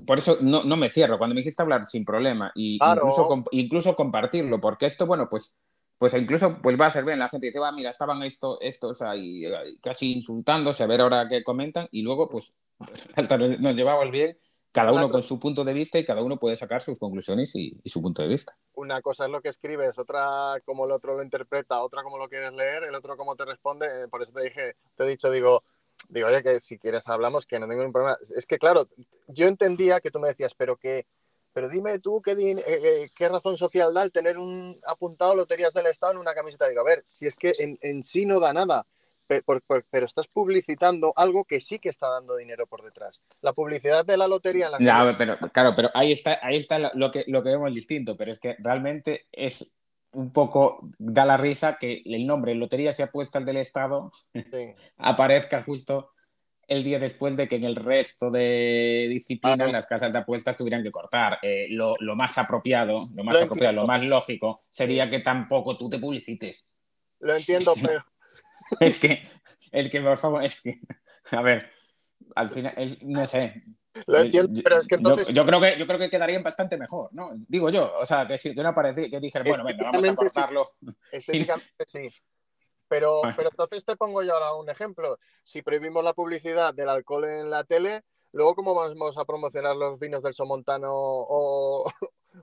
por 0.07 0.19
eso 0.19 0.39
no, 0.41 0.65
no, 0.65 0.77
me 0.77 0.91
cierro. 0.91 1.19
Cuando 1.19 1.35
me 1.35 1.41
dijiste 1.41 1.63
hablar 1.63 1.85
sin 1.85 2.05
problema 2.05 2.53
y 2.55 2.79
incluso, 2.83 3.45
incluso 3.51 3.97
compartirlo, 3.97 4.61
porque 4.61 4.87
esto, 4.87 5.07
bueno, 5.07 5.29
pues 5.29 5.57
pues 6.01 6.15
incluso 6.15 6.57
pues 6.63 6.81
va 6.81 6.87
a 6.87 6.89
hacer 6.89 7.05
bien. 7.05 7.19
La 7.19 7.29
gente 7.29 7.49
dice, 7.49 7.59
va, 7.59 7.71
mira, 7.73 7.91
estaban 7.91 8.23
esto, 8.23 8.59
estos 8.63 9.03
ahí 9.03 9.43
casi 9.83 10.15
insultándose, 10.15 10.83
a 10.83 10.87
ver 10.87 11.03
ahora 11.03 11.29
qué 11.29 11.45
comentan, 11.45 11.89
y 11.91 12.01
luego, 12.01 12.27
pues, 12.27 12.55
nos 13.61 13.77
llevamos 13.77 14.11
bien, 14.11 14.39
cada 14.73 14.93
uno 14.93 15.11
con 15.11 15.23
su 15.23 15.39
punto 15.39 15.63
de 15.63 15.75
vista 15.75 15.99
y 15.99 16.05
cada 16.07 16.23
uno 16.23 16.39
puede 16.39 16.57
sacar 16.57 16.81
sus 16.81 16.99
conclusiones 16.99 17.55
y, 17.55 17.79
su 17.85 18.01
punto 18.01 18.23
de 18.23 18.29
vista. 18.29 18.57
Una 18.77 19.03
cosa 19.03 19.27
es 19.27 19.31
lo 19.31 19.43
que 19.43 19.51
escribes, 19.51 19.99
otra 19.99 20.55
como 20.65 20.87
el 20.87 20.93
otro 20.93 21.17
lo 21.19 21.23
interpreta, 21.23 21.83
otra 21.83 22.03
como 22.03 22.17
lo 22.17 22.31
quieres 22.31 22.53
leer, 22.53 22.85
el 22.85 22.95
otro 22.95 23.19
como 23.19 23.37
te 23.37 23.45
responde. 23.45 23.87
Eh, 23.87 24.09
por 24.09 24.23
eso 24.23 24.33
te 24.33 24.45
dije, 24.45 24.77
te 24.97 25.05
he 25.05 25.07
dicho, 25.07 25.31
digo, 25.31 25.65
digo, 26.09 26.29
oye, 26.29 26.43
que 26.43 26.61
si 26.61 26.79
quieres 26.79 27.09
hablamos, 27.09 27.47
que 27.47 27.59
no 27.59 27.67
tengo 27.69 27.83
ningún 27.83 27.93
problema. 27.93 28.17
Es 28.37 28.47
que, 28.47 28.59
claro, 28.59 28.87
yo 29.29 29.47
entendía 29.47 30.01
que 30.01 30.11
tú 30.11 30.19
me 30.19 30.29
decías, 30.29 30.55
pero 30.55 30.77
que 30.77 31.07
pero 31.53 31.69
dime 31.69 31.99
tú 31.99 32.23
qué, 32.23 32.33
eh, 32.33 32.63
eh, 32.67 33.11
qué 33.15 33.29
razón 33.29 33.59
social 33.59 33.93
da 33.93 34.03
el 34.03 34.13
tener 34.13 34.39
un 34.39 34.79
apuntado 34.87 35.35
Loterías 35.35 35.75
del 35.75 35.87
Estado 35.87 36.13
en 36.13 36.19
una 36.19 36.35
camiseta. 36.35 36.69
Digo, 36.69 36.81
a 36.81 36.85
ver, 36.85 37.03
si 37.07 37.27
es 37.27 37.37
que 37.37 37.55
en, 37.59 38.05
sí 38.05 38.25
no 38.25 38.39
da 38.39 38.53
nada, 38.53 38.87
pero, 39.27 39.45
estás 39.93 40.27
publicitando 40.29 41.13
algo 41.17 41.45
que 41.45 41.61
sí 41.61 41.79
que 41.79 41.89
está 41.89 42.09
dando 42.09 42.37
dinero 42.37 42.67
por 42.67 42.83
detrás. 42.83 43.21
La 43.41 43.53
publicidad 43.53 44.05
de 44.05 44.17
la 44.17 44.27
lotería 44.27 44.67
en 44.67 44.73
la 44.73 44.79
ya, 44.81 45.15
pero, 45.17 45.39
Claro, 45.53 45.73
pero 45.75 45.91
ahí 45.95 46.13
está, 46.13 46.39
ahí 46.43 46.57
está 46.57 46.79
lo 46.95 47.11
que, 47.11 47.25
lo 47.27 47.43
que 47.43 47.51
vemos 47.51 47.75
distinto, 47.75 48.17
pero 48.17 48.31
es 48.31 48.39
que 48.39 48.57
realmente 48.59 49.27
es 49.33 49.73
un 50.13 50.33
poco, 50.33 50.89
da 50.99 51.25
la 51.25 51.37
risa 51.37 51.79
que 51.79 52.03
el 52.05 52.27
nombre 52.27 52.55
Lotería 52.55 52.93
se 52.93 53.03
apuesta 53.03 53.39
al 53.39 53.45
del 53.45 53.59
Estado 53.59 54.11
aparezca 54.99 55.63
justo 55.63 56.11
el 56.71 56.85
día 56.85 57.01
después 57.01 57.37
de 57.37 57.49
que 57.49 57.57
en 57.57 57.65
el 57.65 57.75
resto 57.75 58.31
de 58.31 59.09
disciplinas 59.11 59.73
las 59.73 59.87
casas 59.87 60.13
de 60.13 60.21
apuestas 60.21 60.57
tuvieran 60.57 60.85
que 60.85 60.93
cortar. 60.93 61.39
Eh, 61.43 61.67
lo, 61.71 61.97
más 62.15 62.39
apropiado, 62.39 63.09
lo 63.13 63.25
más 63.25 63.43
apropiado, 63.43 63.75
lo 63.75 63.87
más 63.89 64.01
lógico 64.05 64.61
sería 64.71 65.11
que 65.11 65.19
tampoco 65.19 65.77
tú 65.77 65.91
te 65.91 65.99
publicites. 65.99 66.69
Lo 67.19 67.35
entiendo, 67.35 67.75
pero... 67.83 68.05
es 68.79 69.01
que, 69.01 69.21
es 69.73 69.91
que, 69.91 70.01
por 70.01 70.17
favor, 70.17 70.45
es 70.45 70.61
que, 70.61 70.79
a 71.33 71.43
ver, 71.43 71.71
al 72.37 72.51
final, 72.51 72.99
no 73.03 73.27
sé. 73.27 73.65
Lo 74.07 74.19
entiendo, 74.19 74.61
pero 74.63 74.81
es 74.81 74.87
que 74.87 74.95
entonces... 74.95 75.29
Yo, 75.29 75.45
creo 75.45 75.61
que, 75.61 75.77
yo 75.79 75.87
creo 75.87 75.99
que 75.99 76.11
quedarían 76.11 76.43
bastante 76.43 76.77
mejor, 76.77 77.13
¿no? 77.13 77.31
Digo 77.49 77.71
yo, 77.71 77.93
o 77.99 78.07
sea, 78.07 78.27
que 78.27 78.39
si 78.39 78.55
que 78.55 78.63
no 78.63 78.75
parecía, 78.75 79.11
que 79.11 79.21
dije, 79.21 79.43
bueno, 79.43 79.65
venga, 79.65 79.91
vamos 79.91 80.09
a 80.09 80.15
cortarlo. 80.15 80.71
Estéticamente 81.11 81.85
sí. 81.87 82.09
Pero, 82.89 83.21
pero 83.37 83.51
entonces 83.51 83.85
te 83.85 83.97
pongo 83.97 84.23
yo 84.23 84.35
ahora 84.35 84.55
un 84.55 84.69
ejemplo. 84.69 85.19
Si 85.45 85.63
prohibimos 85.63 86.05
la 86.05 86.13
publicidad 86.13 86.75
del 86.75 86.89
alcohol 86.89 87.25
en 87.25 87.51
la 87.51 87.65
tele, 87.65 88.03
luego 88.33 88.55
¿cómo 88.55 88.75
vamos 88.75 89.17
a 89.17 89.25
promocionar 89.25 89.77
los 89.77 89.99
vinos 89.99 90.23
del 90.23 90.35
Somontano 90.35 90.91
o, 90.93 91.91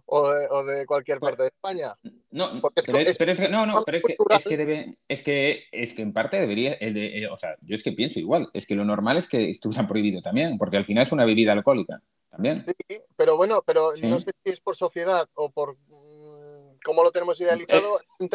o, 0.05 0.63
de, 0.63 0.85
cualquier 0.85 1.19
parte 1.19 1.43
de 1.43 1.49
España? 1.49 1.95
No, 2.31 2.61
pero, 2.61 2.99
es, 2.99 3.17
que, 3.17 3.49
no, 3.49 3.65
no, 3.65 3.83
pero 3.85 3.97
es 3.97 4.03
que, 4.03 4.15
es 4.29 4.43
que, 4.43 4.57
debe, 4.57 4.97
es 5.07 5.23
que, 5.23 5.63
es 5.71 5.93
que 5.93 6.01
en 6.01 6.13
parte 6.13 6.39
debería, 6.39 6.73
el 6.73 6.93
de, 6.93 7.19
eh, 7.19 7.27
o 7.29 7.37
sea, 7.37 7.55
yo 7.61 7.75
es 7.75 7.83
que 7.83 7.93
pienso 7.93 8.19
igual, 8.19 8.49
es 8.53 8.65
que 8.65 8.75
lo 8.75 8.85
normal 8.85 9.17
es 9.17 9.27
que 9.27 9.49
estuvieran 9.49 9.87
prohibido 9.87 10.21
también, 10.21 10.57
porque 10.57 10.77
al 10.77 10.85
final 10.85 11.03
es 11.03 11.11
una 11.11 11.25
bebida 11.25 11.53
alcohólica 11.53 12.01
también. 12.29 12.65
Sí, 12.65 12.99
pero 13.15 13.37
bueno, 13.37 13.63
pero 13.65 13.89
no 14.03 14.19
sé 14.19 14.31
si 14.43 14.51
es 14.51 14.59
por 14.59 14.75
sociedad 14.75 15.27
o 15.33 15.49
por 15.49 15.77
cómo 16.83 17.03
lo 17.03 17.11
tenemos 17.11 17.39
idealizado. 17.41 17.99
Eh, 18.19 18.29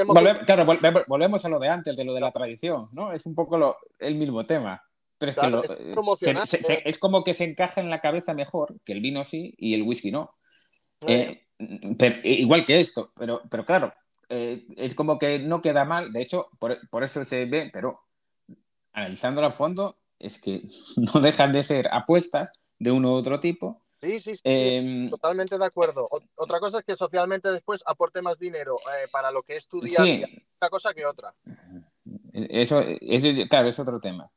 claro, 0.46 0.66
volvemos 1.06 1.44
a 1.44 1.48
lo 1.48 1.58
de 1.58 1.68
antes, 1.68 1.96
de 1.96 2.04
lo 2.04 2.14
de 2.14 2.20
la 2.20 2.32
tradición, 2.32 2.88
¿no? 2.92 3.12
Es 3.12 3.26
un 3.26 3.34
poco 3.34 3.76
el 3.98 4.14
mismo 4.14 4.44
tema. 4.44 4.82
Pero 5.18 5.30
es 5.30 5.36
que 5.36 6.82
es, 6.84 6.98
como 6.98 7.22
que 7.22 7.32
se 7.32 7.44
encaja 7.44 7.80
en 7.80 7.90
la 7.90 8.00
cabeza 8.00 8.34
mejor 8.34 8.74
que 8.84 8.92
el 8.92 9.00
vino 9.00 9.22
sí 9.22 9.54
y 9.56 9.74
el 9.74 9.82
whisky 9.82 10.10
no. 10.10 10.34
Eh, 11.06 11.48
igual 12.24 12.64
que 12.64 12.80
esto, 12.80 13.12
pero, 13.16 13.42
pero 13.50 13.64
claro, 13.64 13.92
eh, 14.28 14.66
es 14.76 14.94
como 14.94 15.18
que 15.18 15.38
no 15.38 15.62
queda 15.62 15.84
mal. 15.84 16.12
De 16.12 16.22
hecho, 16.22 16.48
por, 16.58 16.78
por 16.90 17.04
eso 17.04 17.24
se 17.24 17.46
ve, 17.46 17.70
pero 17.72 18.00
analizándolo 18.92 19.46
a 19.46 19.52
fondo, 19.52 19.98
es 20.18 20.40
que 20.40 20.62
no 21.14 21.20
dejan 21.20 21.52
de 21.52 21.62
ser 21.62 21.88
apuestas 21.92 22.52
de 22.78 22.90
uno 22.90 23.12
u 23.12 23.14
otro 23.14 23.38
tipo 23.40 23.82
Sí, 24.02 24.18
sí, 24.18 24.34
sí, 24.34 24.40
em, 24.42 25.08
totalmente 25.10 25.56
de 25.56 25.64
acuerdo. 25.64 26.08
otra 26.34 26.58
cosa 26.58 26.78
es 26.78 26.84
que 26.84 26.96
socialmente 26.96 27.52
después 27.52 27.84
aporte 27.86 28.20
más 28.20 28.36
dinero 28.36 28.76
eh, 28.80 29.06
para 29.12 29.30
lo 29.30 29.44
que 29.44 29.56
es 29.56 29.68
tu 29.68 29.80
día 29.80 30.26
esta 30.50 30.68
cosa 30.68 30.92
que 30.92 31.06
otra. 31.06 31.32
Eso, 32.32 32.82
claro, 33.48 33.68
es 33.68 33.78
otro 33.78 34.00
tema. 34.00 34.28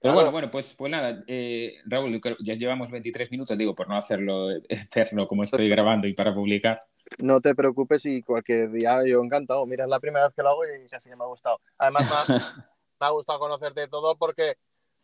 Pero 0.00 0.14
bueno, 0.14 0.30
bueno, 0.30 0.50
pues, 0.50 0.74
pues 0.74 0.90
nada, 0.90 1.24
eh, 1.26 1.78
Raúl, 1.84 2.20
ya 2.40 2.54
llevamos 2.54 2.90
23 2.90 3.30
minutos, 3.30 3.58
digo, 3.58 3.74
por 3.74 3.88
no 3.88 3.96
hacerlo 3.96 4.50
eterno 4.68 5.26
como 5.26 5.42
estoy 5.42 5.68
grabando 5.68 6.06
y 6.06 6.14
para 6.14 6.34
publicar. 6.34 6.78
No 7.18 7.40
te 7.40 7.54
preocupes 7.54 8.04
y 8.06 8.22
cualquier 8.22 8.70
día 8.70 9.00
yo 9.06 9.22
encantado. 9.22 9.66
Mira, 9.66 9.84
es 9.84 9.90
la 9.90 10.00
primera 10.00 10.26
vez 10.26 10.34
que 10.34 10.42
lo 10.42 10.50
hago 10.50 10.62
y 10.64 10.88
casi 10.88 11.08
que 11.08 11.16
me 11.16 11.24
ha 11.24 11.28
gustado. 11.28 11.60
Además, 11.78 12.28
me 12.28 13.06
ha 13.06 13.10
gustado 13.10 13.38
conocerte 13.38 13.88
todo 13.88 14.16
porque 14.16 14.56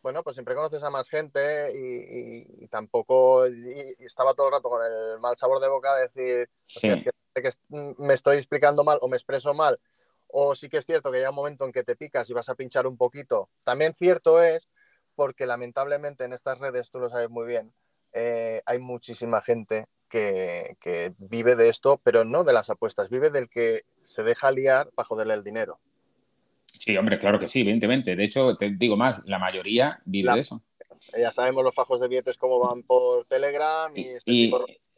bueno, 0.05 0.21
pues 0.21 0.35
siempre 0.35 0.53
conoces 0.53 0.83
a 0.83 0.91
más 0.91 1.09
gente 1.09 1.71
y, 1.73 2.67
tampoco 2.67 3.43
estaba 3.45 4.35
todo 4.35 4.49
el 4.49 4.53
rato 4.53 4.69
con 4.69 4.83
el 4.85 5.19
mal 5.19 5.35
sabor 5.35 5.59
de 5.59 5.67
boca 5.67 5.95
de 5.95 6.01
decir 6.03 6.49
que, 6.79 7.11
me 7.97 8.13
estoy 8.13 8.37
explicando 8.37 8.83
mal 8.83 8.99
o 9.01 9.07
me 9.07 9.17
expreso 9.17 9.55
mal. 9.55 9.79
O 10.27 10.53
sí 10.53 10.69
que 10.69 10.77
es 10.77 10.85
cierto 10.85 11.11
que 11.11 11.17
llega 11.17 11.31
un 11.31 11.35
momento 11.35 11.65
en 11.65 11.71
que 11.71 11.83
te 11.83 11.95
picas 11.95 12.29
y 12.29 12.33
vas 12.33 12.49
a 12.49 12.53
pinchar 12.53 12.85
un 12.85 12.97
poquito. 12.97 13.49
También 13.63 13.95
cierto 13.95 14.43
es, 14.43 14.69
porque 15.15 15.45
lamentablemente 15.45 16.25
en 16.25 16.33
estas 16.33 16.59
redes, 16.59 16.91
tú 16.91 16.99
lo 16.99 17.09
sabes 17.09 17.29
muy 17.29 17.45
bien, 17.45 17.73
eh, 18.13 18.61
hay 18.65 18.79
muchísima 18.79 19.41
gente 19.41 19.85
que, 20.09 20.77
que, 20.79 21.13
vive 21.17 21.55
de 21.55 21.69
esto, 21.69 21.99
pero 22.03 22.23
no 22.23 22.43
de 22.43 22.53
las 22.53 22.69
apuestas, 22.69 23.09
vive 23.09 23.29
del 23.29 23.49
que 23.49 23.81
se 24.03 24.23
deja 24.23 24.51
liar 24.51 24.89
para 24.95 25.07
joderle 25.07 25.33
el 25.33 25.43
dinero. 25.43 25.79
Sí, 26.77 26.95
hombre, 26.97 27.17
claro 27.17 27.39
que 27.39 27.47
sí, 27.47 27.61
evidentemente. 27.61 28.15
De 28.15 28.23
hecho, 28.23 28.55
te 28.55 28.71
digo 28.71 28.97
más, 28.97 29.19
la 29.25 29.39
mayoría 29.39 29.99
vive 30.05 30.33
de 30.33 30.39
eso. 30.41 30.61
Ya 31.17 31.33
sabemos 31.33 31.63
los 31.63 31.75
fajos 31.75 31.99
de 31.99 32.07
billetes 32.07 32.37
cómo 32.37 32.59
van 32.59 32.83
por 32.83 33.25
Telegram 33.25 33.91
y, 33.95 34.07
este 34.07 34.51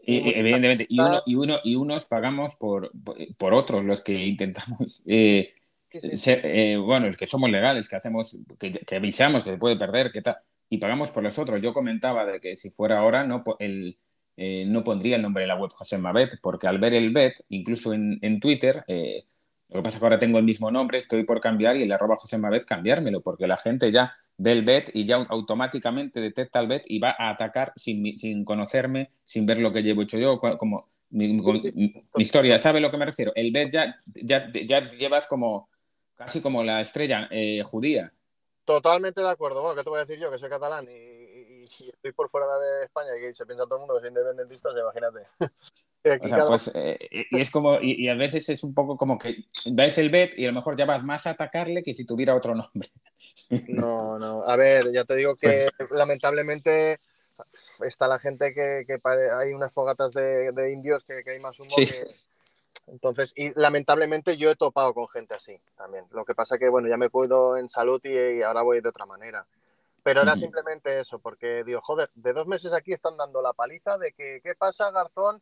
evidentemente, 0.07 0.85
y 0.89 0.99
uno, 0.99 1.21
y 1.25 1.35
uno 1.35 1.59
y 1.63 1.75
unos 1.75 2.05
pagamos 2.05 2.55
por, 2.55 2.91
por 3.37 3.53
otros, 3.53 3.83
los 3.83 4.01
que 4.01 4.13
intentamos 4.13 5.03
eh, 5.05 5.53
eh, 5.91 6.77
bueno, 6.77 7.07
el 7.07 7.17
que 7.17 7.27
somos 7.27 7.49
legales, 7.49 7.87
que 7.87 7.95
hacemos, 7.95 8.37
que, 8.59 8.95
avisamos 8.95 9.43
que 9.43 9.51
se 9.51 9.57
puede 9.57 9.77
perder, 9.77 10.11
que 10.11 10.21
tal, 10.21 10.37
y 10.69 10.77
pagamos 10.77 11.11
por 11.11 11.23
los 11.23 11.37
otros. 11.39 11.61
Yo 11.61 11.73
comentaba 11.73 12.25
de 12.25 12.39
que 12.39 12.55
si 12.55 12.69
fuera 12.69 12.99
ahora 12.99 13.23
no 13.25 13.43
el, 13.59 13.97
eh, 14.35 14.65
no 14.67 14.83
pondría 14.83 15.15
el 15.15 15.21
nombre 15.21 15.43
de 15.43 15.47
la 15.47 15.55
web 15.55 15.71
José 15.71 15.97
Mabet, 15.97 16.39
porque 16.41 16.67
al 16.67 16.79
ver 16.79 16.93
el 16.93 17.11
bet, 17.11 17.41
incluso 17.49 17.93
en, 17.93 18.19
en 18.21 18.39
Twitter, 18.39 18.83
Lo 19.69 19.79
que 19.79 19.83
pasa 19.83 19.97
es 19.97 19.99
que 19.99 20.05
ahora 20.05 20.19
tengo 20.19 20.37
el 20.37 20.45
mismo 20.45 20.71
nombre, 20.71 20.97
estoy 20.97 21.23
por 21.23 21.41
cambiar 21.41 21.75
y 21.77 21.83
el 21.83 21.91
arroba 21.91 22.15
José 22.17 22.37
Mabez 22.37 22.65
cambiármelo, 22.65 23.21
porque 23.21 23.47
la 23.47 23.57
gente 23.57 23.91
ya 23.91 24.15
ve 24.37 24.51
el 24.51 24.63
bet 24.63 24.91
y 24.93 25.05
ya 25.05 25.17
automáticamente 25.29 26.21
detecta 26.21 26.59
el 26.59 26.67
bet 26.67 26.83
y 26.87 26.99
va 26.99 27.15
a 27.17 27.31
atacar 27.31 27.73
sin, 27.75 28.17
sin 28.17 28.45
conocerme, 28.45 29.09
sin 29.23 29.45
ver 29.45 29.59
lo 29.59 29.73
que 29.73 29.81
llevo 29.83 30.03
hecho 30.03 30.17
yo, 30.17 30.39
como 30.39 30.89
mi, 31.09 31.39
historia, 32.17 32.59
¿sabe 32.59 32.79
lo 32.79 32.91
que 32.91 32.97
me 32.97 33.05
refiero? 33.05 33.31
El 33.35 33.51
bet 33.51 33.71
ya, 33.71 33.97
ya, 34.05 34.51
ya 34.51 34.89
llevas 34.89 35.27
como 35.27 35.69
casi 36.17 36.41
como 36.41 36.63
la 36.63 36.81
estrella 36.81 37.27
eh, 37.31 37.61
judía. 37.63 38.11
Totalmente 38.65 39.21
de 39.21 39.29
acuerdo. 39.29 39.61
Bueno, 39.61 39.77
¿qué 39.77 39.83
te 39.83 39.89
voy 39.89 39.99
a 39.99 40.05
decir 40.05 40.19
yo? 40.19 40.29
Que 40.29 40.39
soy 40.39 40.49
catalán 40.49 40.85
y, 40.89 41.63
estoy 41.63 42.11
por 42.13 42.29
fuera 42.29 42.47
de 42.57 42.85
España 42.85 43.11
y 43.17 43.33
se 43.33 43.45
piensa 43.45 43.65
todo 43.65 43.75
el 43.75 43.79
mundo 43.81 43.95
que 43.95 44.01
soy 44.01 44.09
independentista, 44.09 44.69
imagínate. 44.71 45.27
o 46.23 46.27
sea, 46.27 46.45
pues, 46.47 46.71
eh, 46.75 46.97
y 47.31 47.39
es 47.39 47.49
como, 47.49 47.79
y, 47.81 48.07
a 48.09 48.15
veces 48.15 48.49
es 48.49 48.63
un 48.63 48.73
poco 48.73 48.97
como 48.97 49.17
que 49.17 49.45
ves 49.71 49.97
el 49.97 50.09
bet 50.09 50.37
y 50.37 50.45
a 50.45 50.49
lo 50.49 50.55
mejor 50.55 50.75
ya 50.75 50.85
vas 50.85 51.03
más 51.03 51.27
a 51.27 51.31
atacarle 51.31 51.83
que 51.83 51.93
si 51.93 52.05
tuviera 52.05 52.35
otro 52.35 52.55
nombre. 52.55 52.89
No, 53.67 54.17
no. 54.17 54.43
A 54.43 54.55
ver, 54.55 54.91
ya 54.93 55.03
te 55.03 55.15
digo 55.15 55.35
que 55.35 55.69
lamentablemente 55.91 56.99
está 57.81 58.07
la 58.07 58.19
gente 58.19 58.53
que, 58.53 58.85
hay 59.37 59.53
unas 59.53 59.73
fogatas 59.73 60.11
de, 60.11 60.71
indios 60.71 61.03
que, 61.05 61.23
hay 61.29 61.39
más 61.39 61.59
humo 61.59 61.69
que 61.75 62.07
entonces, 62.87 63.33
y 63.35 63.57
lamentablemente 63.59 64.37
yo 64.37 64.49
he 64.49 64.55
topado 64.55 64.93
con 64.93 65.07
gente 65.09 65.35
así 65.35 65.59
también. 65.75 66.05
Lo 66.11 66.23
que 66.25 66.33
pasa 66.33 66.57
que, 66.57 66.69
bueno, 66.69 66.87
ya 66.87 66.97
me 66.97 67.09
puedo 67.09 67.57
en 67.57 67.69
salud 67.69 68.01
y, 68.03 68.41
ahora 68.41 68.61
voy 68.61 68.81
de 68.81 68.89
otra 68.89 69.05
manera. 69.05 69.45
Pero 70.03 70.21
era 70.21 70.37
simplemente 70.37 71.01
eso, 71.01 71.19
porque 71.19 71.65
digo, 71.65 71.81
joder, 71.81 72.09
de 72.15 72.31
dos 72.31 72.47
meses 72.47 72.71
aquí 72.71 72.93
están 72.93 73.17
dando 73.17 73.41
la 73.41 73.51
paliza 73.51 73.97
de 73.97 74.13
que, 74.13 74.39
¿qué 74.41 74.55
pasa, 74.55 74.89
Garzón? 74.89 75.41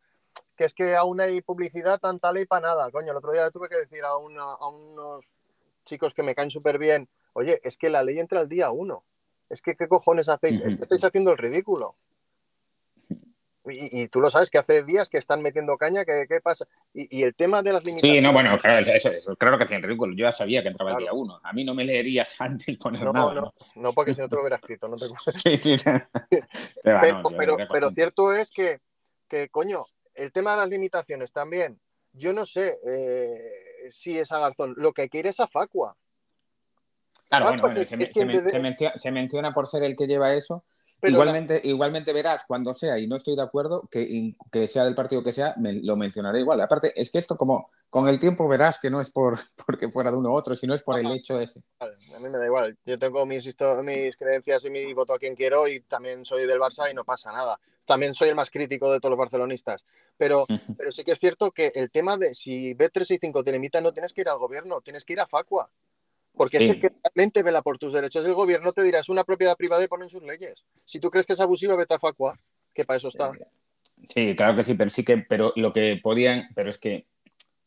Que 0.57 0.65
es 0.65 0.73
que 0.73 0.95
aún 0.95 1.21
hay 1.21 1.41
publicidad, 1.41 1.99
tanta 1.99 2.31
ley 2.31 2.45
para 2.45 2.69
nada. 2.69 2.89
Coño, 2.89 3.11
el 3.11 3.17
otro 3.17 3.31
día 3.31 3.45
le 3.45 3.51
tuve 3.51 3.69
que 3.69 3.77
decir 3.77 4.03
a, 4.03 4.09
a 4.09 4.67
unos 4.67 5.23
chicos 5.85 6.15
que 6.15 6.23
me 6.23 6.33
caen 6.33 6.49
súper 6.49 6.79
bien, 6.79 7.07
oye, 7.33 7.61
es 7.63 7.77
que 7.77 7.91
la 7.91 8.01
ley 8.01 8.17
entra 8.17 8.41
el 8.41 8.49
día 8.49 8.71
uno. 8.71 9.03
Es 9.49 9.61
que, 9.61 9.75
¿qué 9.75 9.87
cojones 9.87 10.27
hacéis? 10.29 10.59
Es 10.61 10.75
que 10.75 10.81
estáis 10.81 11.03
haciendo 11.03 11.31
el 11.31 11.37
ridículo. 11.37 11.95
Y, 13.67 14.07
tú 14.09 14.21
lo 14.21 14.29
sabes 14.29 14.49
que 14.49 14.57
hace 14.57 14.83
días 14.83 15.09
que 15.09 15.17
están 15.17 15.41
metiendo 15.41 15.75
caña, 15.77 16.05
¿qué, 16.05 16.25
qué 16.29 16.39
pasa? 16.39 16.67
Y, 16.93 17.23
el 17.23 17.33
tema 17.33 17.63
de 17.63 17.73
las 17.73 17.83
limitaciones. 17.83 18.17
Sí, 18.17 18.21
no, 18.21 18.31
bueno, 18.31 18.57
claro, 18.57 18.85
eso, 18.85 19.09
eso 19.09 19.35
claro 19.35 19.57
que 19.57 19.63
hacían 19.63 19.81
ridículo. 19.81 20.13
Yo 20.15 20.23
ya 20.23 20.31
sabía 20.31 20.61
que 20.61 20.69
entraba 20.69 20.91
el 20.91 20.97
día 20.97 21.13
uno. 21.13 21.39
A 21.43 21.51
mí 21.53 21.63
no 21.63 21.73
me 21.73 21.83
leerías 21.83 22.35
antes 22.41 22.77
poner 22.77 23.03
no, 23.03 23.13
nada. 23.13 23.33
No, 23.33 23.53
no, 23.75 23.93
porque 23.93 24.13
si 24.13 24.21
no 24.21 24.29
te 24.29 24.35
lo 24.35 24.41
hubiera 24.41 24.57
escrito, 24.57 24.87
no 24.87 24.95
te 24.95 25.05
Sí, 25.39 25.57
sí. 25.57 25.75
pero, 26.83 27.57
pero, 27.71 27.91
cierto 27.91 28.33
es 28.33 28.51
que, 28.51 28.79
que, 29.27 29.49
coño, 29.49 29.85
el 30.13 30.31
tema 30.31 30.51
de 30.51 30.57
las 30.57 30.69
limitaciones 30.69 31.31
también, 31.31 31.79
yo 32.13 32.33
no 32.33 32.45
sé 32.45 32.77
eh, 32.87 33.89
si 33.91 34.17
es 34.17 34.31
a 34.31 34.39
Garzón. 34.39 34.75
Lo 34.77 34.93
que 34.93 35.09
quiere 35.09 35.29
es 35.29 35.39
a 35.39 35.47
Facua. 35.47 35.97
Claro, 37.29 37.45
bueno, 37.45 37.61
bueno 37.63 37.85
se, 37.85 39.11
menciona, 39.11 39.51
por 39.51 39.65
ser 39.65 39.83
el 39.83 39.95
que 39.95 40.05
lleva 40.05 40.33
eso. 40.33 40.63
igualmente, 41.01 41.59
igualmente 41.63 42.13
verás 42.13 42.43
cuando 42.47 42.73
sea, 42.73 42.99
y 42.99 43.07
no 43.07 43.15
estoy 43.15 43.35
de 43.35 43.41
acuerdo, 43.41 43.87
que, 43.89 44.35
que 44.51 44.67
sea 44.67 44.85
del 44.85 44.93
partido 44.93 45.23
que 45.23 45.33
sea, 45.33 45.55
me, 45.57 45.73
lo 45.73 45.95
mencionaré 45.95 46.41
igual. 46.41 46.61
Aparte, 46.61 46.93
es 46.95 47.09
que 47.09 47.17
esto 47.17 47.35
como 47.35 47.71
con 47.89 48.07
el 48.07 48.19
tiempo 48.19 48.47
verás 48.47 48.79
que 48.79 48.91
no 48.91 49.01
es 49.01 49.09
por 49.09 49.37
porque 49.65 49.89
fuera 49.89 50.11
de 50.11 50.17
uno 50.17 50.31
u 50.31 50.35
otro, 50.35 50.55
sino 50.55 50.75
es 50.75 50.83
por 50.83 50.99
el 50.99 51.11
hecho 51.11 51.39
ese. 51.39 51.61
a 51.79 51.85
mí 51.85 52.29
me 52.31 52.37
da 52.37 52.45
igual. 52.45 52.77
Yo 52.85 52.99
tengo 52.99 53.25
mis, 53.25 53.45
mis 53.83 54.17
creencias 54.17 54.65
y 54.65 54.69
mi 54.69 54.93
voto 54.93 55.13
a 55.13 55.19
quien 55.19 55.35
quiero 55.35 55.67
y 55.67 55.79
también 55.81 56.25
soy 56.25 56.45
del 56.45 56.59
Barça 56.59 56.91
y 56.91 56.93
no 56.93 57.03
pasa 57.03 57.31
nada. 57.31 57.59
También 57.87 58.13
soy 58.13 58.29
el 58.29 58.35
más 58.35 58.51
crítico 58.51 58.91
de 58.91 58.99
todos 58.99 59.11
los 59.11 59.19
barcelonistas. 59.19 59.83
Pero, 60.15 60.45
pero 60.77 60.91
sí 60.91 61.03
que 61.03 61.13
es 61.13 61.19
cierto 61.19 61.51
que 61.51 61.71
el 61.73 61.89
tema 61.89 62.17
de 62.17 62.35
si 62.35 62.75
B365 62.75 63.43
te 63.43 63.51
limita, 63.51 63.81
no 63.81 63.93
tienes 63.93 64.13
que 64.13 64.21
ir 64.21 64.29
al 64.29 64.37
gobierno, 64.37 64.81
tienes 64.81 65.03
que 65.03 65.13
ir 65.13 65.19
a 65.19 65.27
Facua 65.27 65.71
porque 66.35 66.57
es 66.57 66.69
el 66.69 66.81
que 66.81 66.91
realmente 67.03 67.43
vela 67.43 67.61
por 67.61 67.77
tus 67.77 67.93
derechos. 67.93 68.25
El 68.25 68.33
gobierno 68.33 68.73
te 68.73 68.83
dirá, 68.83 68.99
es 68.99 69.09
una 69.09 69.23
propiedad 69.23 69.55
privada 69.55 69.83
y 69.83 69.87
ponen 69.87 70.09
sus 70.09 70.23
leyes. 70.23 70.63
Si 70.85 70.99
tú 70.99 71.09
crees 71.09 71.25
que 71.25 71.33
es 71.33 71.39
abusiva, 71.39 71.75
vete 71.75 71.95
a 71.95 71.99
Facua, 71.99 72.37
que 72.73 72.85
para 72.85 72.97
eso 72.97 73.07
está. 73.07 73.31
Sí, 74.07 74.35
claro 74.35 74.55
que 74.55 74.63
sí, 74.63 74.73
pero 74.75 74.89
sí 74.89 75.03
que, 75.03 75.17
pero 75.17 75.53
lo 75.55 75.71
que 75.71 75.99
podían, 76.01 76.49
pero 76.53 76.69
es 76.69 76.77
que 76.77 77.07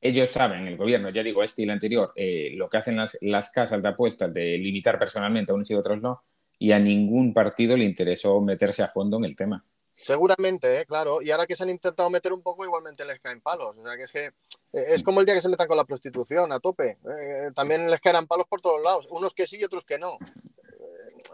ellos 0.00 0.28
saben, 0.28 0.66
el 0.68 0.76
gobierno, 0.76 1.10
ya 1.10 1.22
digo, 1.22 1.42
este 1.42 1.62
y 1.62 1.64
el 1.64 1.70
anterior, 1.70 2.12
eh, 2.14 2.52
lo 2.54 2.68
que 2.68 2.76
hacen 2.76 2.96
las, 2.96 3.18
las 3.20 3.50
casas 3.50 3.82
de 3.82 3.88
apuestas 3.88 4.32
de 4.32 4.56
limitar 4.58 4.98
personalmente 4.98 5.50
a 5.50 5.54
unos 5.54 5.70
y 5.70 5.74
otros 5.74 6.00
no, 6.00 6.22
y 6.58 6.72
a 6.72 6.78
ningún 6.78 7.32
partido 7.32 7.76
le 7.76 7.84
interesó 7.84 8.40
meterse 8.40 8.82
a 8.82 8.88
fondo 8.88 9.16
en 9.16 9.24
el 9.24 9.34
tema. 9.34 9.64
Seguramente, 10.00 10.80
¿eh? 10.80 10.86
claro. 10.86 11.20
Y 11.20 11.30
ahora 11.30 11.46
que 11.46 11.56
se 11.56 11.64
han 11.64 11.70
intentado 11.70 12.08
meter 12.08 12.32
un 12.32 12.40
poco, 12.40 12.64
igualmente 12.64 13.04
les 13.04 13.20
caen 13.20 13.40
palos. 13.40 13.76
O 13.76 13.84
sea, 13.84 13.96
que 13.96 14.04
es 14.04 14.12
que 14.12 14.26
eh, 14.26 14.32
es 14.72 15.02
como 15.02 15.20
el 15.20 15.26
día 15.26 15.34
que 15.34 15.40
se 15.40 15.48
metan 15.48 15.66
con 15.66 15.76
la 15.76 15.84
prostitución 15.84 16.52
a 16.52 16.60
tope. 16.60 16.98
Eh, 17.04 17.50
también 17.54 17.90
les 17.90 18.00
caerán 18.00 18.26
palos 18.26 18.46
por 18.46 18.60
todos 18.60 18.80
lados. 18.82 19.06
Unos 19.10 19.34
que 19.34 19.46
sí 19.46 19.58
y 19.58 19.64
otros 19.64 19.84
que 19.84 19.98
no. 19.98 20.16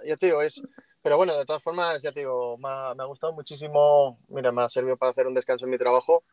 ya 0.05 0.17
te 0.17 0.27
digo, 0.27 0.43
es. 0.43 0.63
Pero 1.03 1.19
bueno, 1.19 1.37
de 1.37 1.45
todas 1.45 1.63
formas, 1.63 2.01
ya 2.01 2.13
te 2.13 2.21
digo, 2.21 2.57
me 2.57 2.69
ha, 2.69 3.05
gustado 3.05 3.35
muchísimo. 3.35 4.19
Mira, 4.29 4.51
me 4.51 4.63
ha 4.63 4.71
servido 4.71 4.97
para 4.97 5.11
hacer 5.11 5.27
un 5.27 5.35
descanso 5.35 5.67
en 5.67 5.71
mi 5.71 5.79
trabajo. 5.79 6.25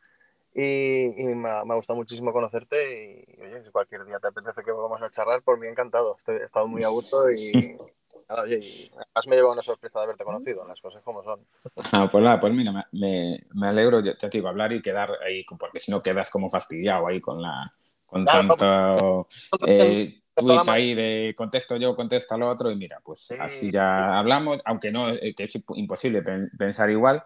Y, 0.54 1.12
me, 1.34 1.50
ha, 1.50 1.62
gustado 1.62 1.98
muchísimo 1.98 2.32
conocerte. 2.32 3.26
Y 3.28 3.42
oye, 3.42 3.62
si 3.62 3.70
cualquier 3.70 4.06
día 4.06 4.18
te 4.18 4.28
apetece 4.28 4.62
que 4.62 4.72
vamos 4.72 5.02
a 5.02 5.10
charlar, 5.10 5.42
por 5.42 5.58
mí 5.58 5.68
encantado. 5.68 6.16
Estoy, 6.16 6.36
he 6.36 6.44
estado 6.44 6.66
muy 6.66 6.82
a 6.82 6.88
gusto 6.88 7.18
y. 7.30 7.76
además 8.36 9.26
me 9.26 9.36
lleva 9.36 9.52
una 9.52 9.62
sorpresa 9.62 10.00
de 10.00 10.04
haberte 10.04 10.24
conocido, 10.24 10.66
las 10.66 10.80
cosas 10.80 11.02
como 11.02 11.22
son. 11.22 11.40
Ah, 11.92 12.08
pues 12.10 12.24
nada, 12.24 12.40
pues 12.40 12.52
mira, 12.52 12.72
me, 12.92 13.46
me 13.54 13.68
alegro, 13.68 14.00
ya 14.00 14.16
te 14.16 14.28
digo, 14.28 14.48
hablar 14.48 14.72
y 14.72 14.82
quedar 14.82 15.10
ahí, 15.26 15.44
porque 15.58 15.80
si 15.80 15.90
no 15.90 16.02
quedas 16.02 16.30
como 16.30 16.48
fastidiado 16.48 17.06
ahí 17.06 17.20
con 17.20 17.40
la 17.40 17.72
con 18.12 18.26
tanto 18.26 19.26
eh, 19.66 20.20
tweet 20.34 20.58
ahí 20.68 20.94
de 20.94 21.34
contesto 21.34 21.78
yo, 21.78 21.96
contesto 21.96 22.34
al 22.34 22.42
otro 22.42 22.70
y 22.70 22.76
mira, 22.76 23.00
pues 23.02 23.32
así 23.38 23.70
ya 23.70 24.18
hablamos, 24.18 24.60
aunque 24.66 24.92
no, 24.92 25.08
eh, 25.08 25.34
que 25.34 25.44
es 25.44 25.52
imposible 25.74 26.22
pensar 26.56 26.90
igual. 26.90 27.24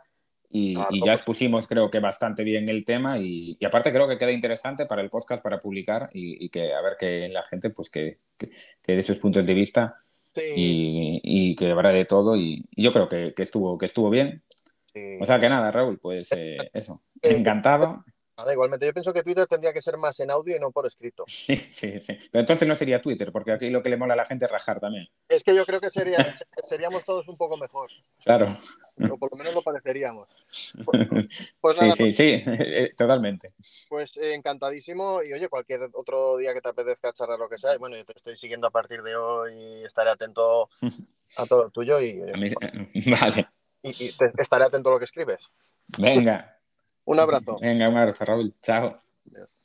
Y, 0.49 0.77
ya 1.05 1.12
expusimos 1.12 1.66
creo 1.66 1.90
que 1.90 1.99
bastante 1.99 2.45
bien 2.45 2.69
el 2.69 2.85
tema 2.85 3.19
y, 3.19 3.59
aparte 3.66 3.92
creo 3.92 4.07
que 4.07 4.16
queda 4.16 4.31
interesante 4.31 4.87
para 4.87 5.03
el 5.03 5.11
podcast 5.11 5.42
para 5.42 5.59
publicar 5.61 6.07
y, 6.12 6.49
que 6.51 6.73
a 6.73 6.81
ver 6.81 6.97
que 6.97 7.29
la 7.29 7.42
gente 7.42 7.71
pues 7.71 7.90
que, 7.90 8.21
que, 8.38 8.51
que 8.81 8.92
de 8.95 9.03
sus 9.03 9.19
puntos 9.19 9.45
de 9.45 9.55
vista 9.55 10.06
y, 10.55 11.55
que 11.57 11.70
habrá 11.70 11.90
de 11.90 12.05
todo 12.05 12.37
y, 12.37 12.68
yo 12.72 12.92
creo 12.92 13.09
que, 13.09 13.35
estuvo, 13.38 13.79
que 13.79 13.87
estuvo 13.87 14.11
bien. 14.11 14.42
O 15.20 15.27
sea 15.27 15.38
que 15.38 15.49
nada, 15.49 15.70
Raúl, 15.70 15.99
pues 15.99 16.33
eh, 16.33 16.57
eso, 16.72 17.03
encantado. 17.22 18.05
Igualmente, 18.53 18.87
yo 18.87 18.92
pienso 18.92 19.12
que 19.12 19.22
Twitter 19.22 19.46
tendría 19.46 19.72
que 19.72 19.81
ser 19.81 19.96
más 19.96 20.18
en 20.20 20.31
audio 20.31 20.57
y 20.57 20.61
no 20.61 20.70
por 20.70 20.87
escrito. 20.87 21.25
Sí, 21.46 21.57
sí, 21.57 22.01
sí. 22.01 22.18
Pero 22.33 22.40
entonces 22.40 22.66
no 22.66 22.75
sería 22.75 23.01
Twitter, 23.01 23.31
porque 23.31 23.53
aquí 23.53 23.70
lo 23.70 23.81
que 23.81 23.88
le 23.88 23.96
mola 23.96 24.14
a 24.14 24.16
la 24.16 24.27
gente 24.27 24.46
es 24.46 24.51
rajar 24.51 24.81
también. 24.81 25.09
Es 25.29 25.44
que 25.44 25.55
yo 25.55 25.64
creo 25.64 25.79
que 25.79 25.90
sería, 25.90 26.18
seríamos 26.64 27.05
todos 27.05 27.29
un 27.29 27.37
poco 27.37 27.57
mejor. 27.57 27.88
Claro. 28.25 28.46
O 29.11 29.16
por 29.16 29.31
lo 29.31 29.37
menos 29.37 29.55
lo 29.55 29.62
pareceríamos. 29.62 30.29
Pues, 30.87 31.09
pues 31.61 31.77
sí, 31.77 31.90
sí, 31.92 31.96
pues 31.99 32.16
sí, 32.16 32.42
eh, 32.46 32.94
totalmente. 32.96 33.53
Pues 33.88 34.16
eh, 34.16 34.35
encantadísimo 34.35 35.22
y 35.22 35.33
oye, 35.33 35.49
cualquier 35.49 35.83
otro 35.92 36.37
día 36.38 36.55
que 36.55 36.61
te 36.61 36.68
apetezca 36.68 37.12
charlar 37.12 37.38
lo 37.38 37.49
que 37.49 37.59
sea, 37.59 37.77
bueno, 37.79 37.96
yo 37.96 38.05
te 38.05 38.14
estoy 38.16 38.37
siguiendo 38.37 38.66
a 38.66 38.70
partir 38.70 39.03
de 39.03 39.16
hoy 39.16 39.53
y 39.53 39.85
estaré 39.85 40.11
atento 40.11 40.68
a 41.37 41.46
todo 41.46 41.64
lo 41.64 41.70
tuyo 41.70 42.01
y, 42.01 42.20
vale. 42.20 42.55
y, 43.83 44.14
estaré 44.38 44.64
atento 44.64 44.88
a 44.88 44.92
lo 44.92 44.99
que 44.99 45.05
escribes. 45.05 45.40
Venga. 45.99 46.56
Un 47.07 47.19
abrazo. 47.21 47.59
Venga, 47.61 47.88
un 47.88 47.97
abrazo, 47.97 48.25
Raúl. 48.25 48.55
Chao. 48.61 48.99
Adiós. 49.31 49.56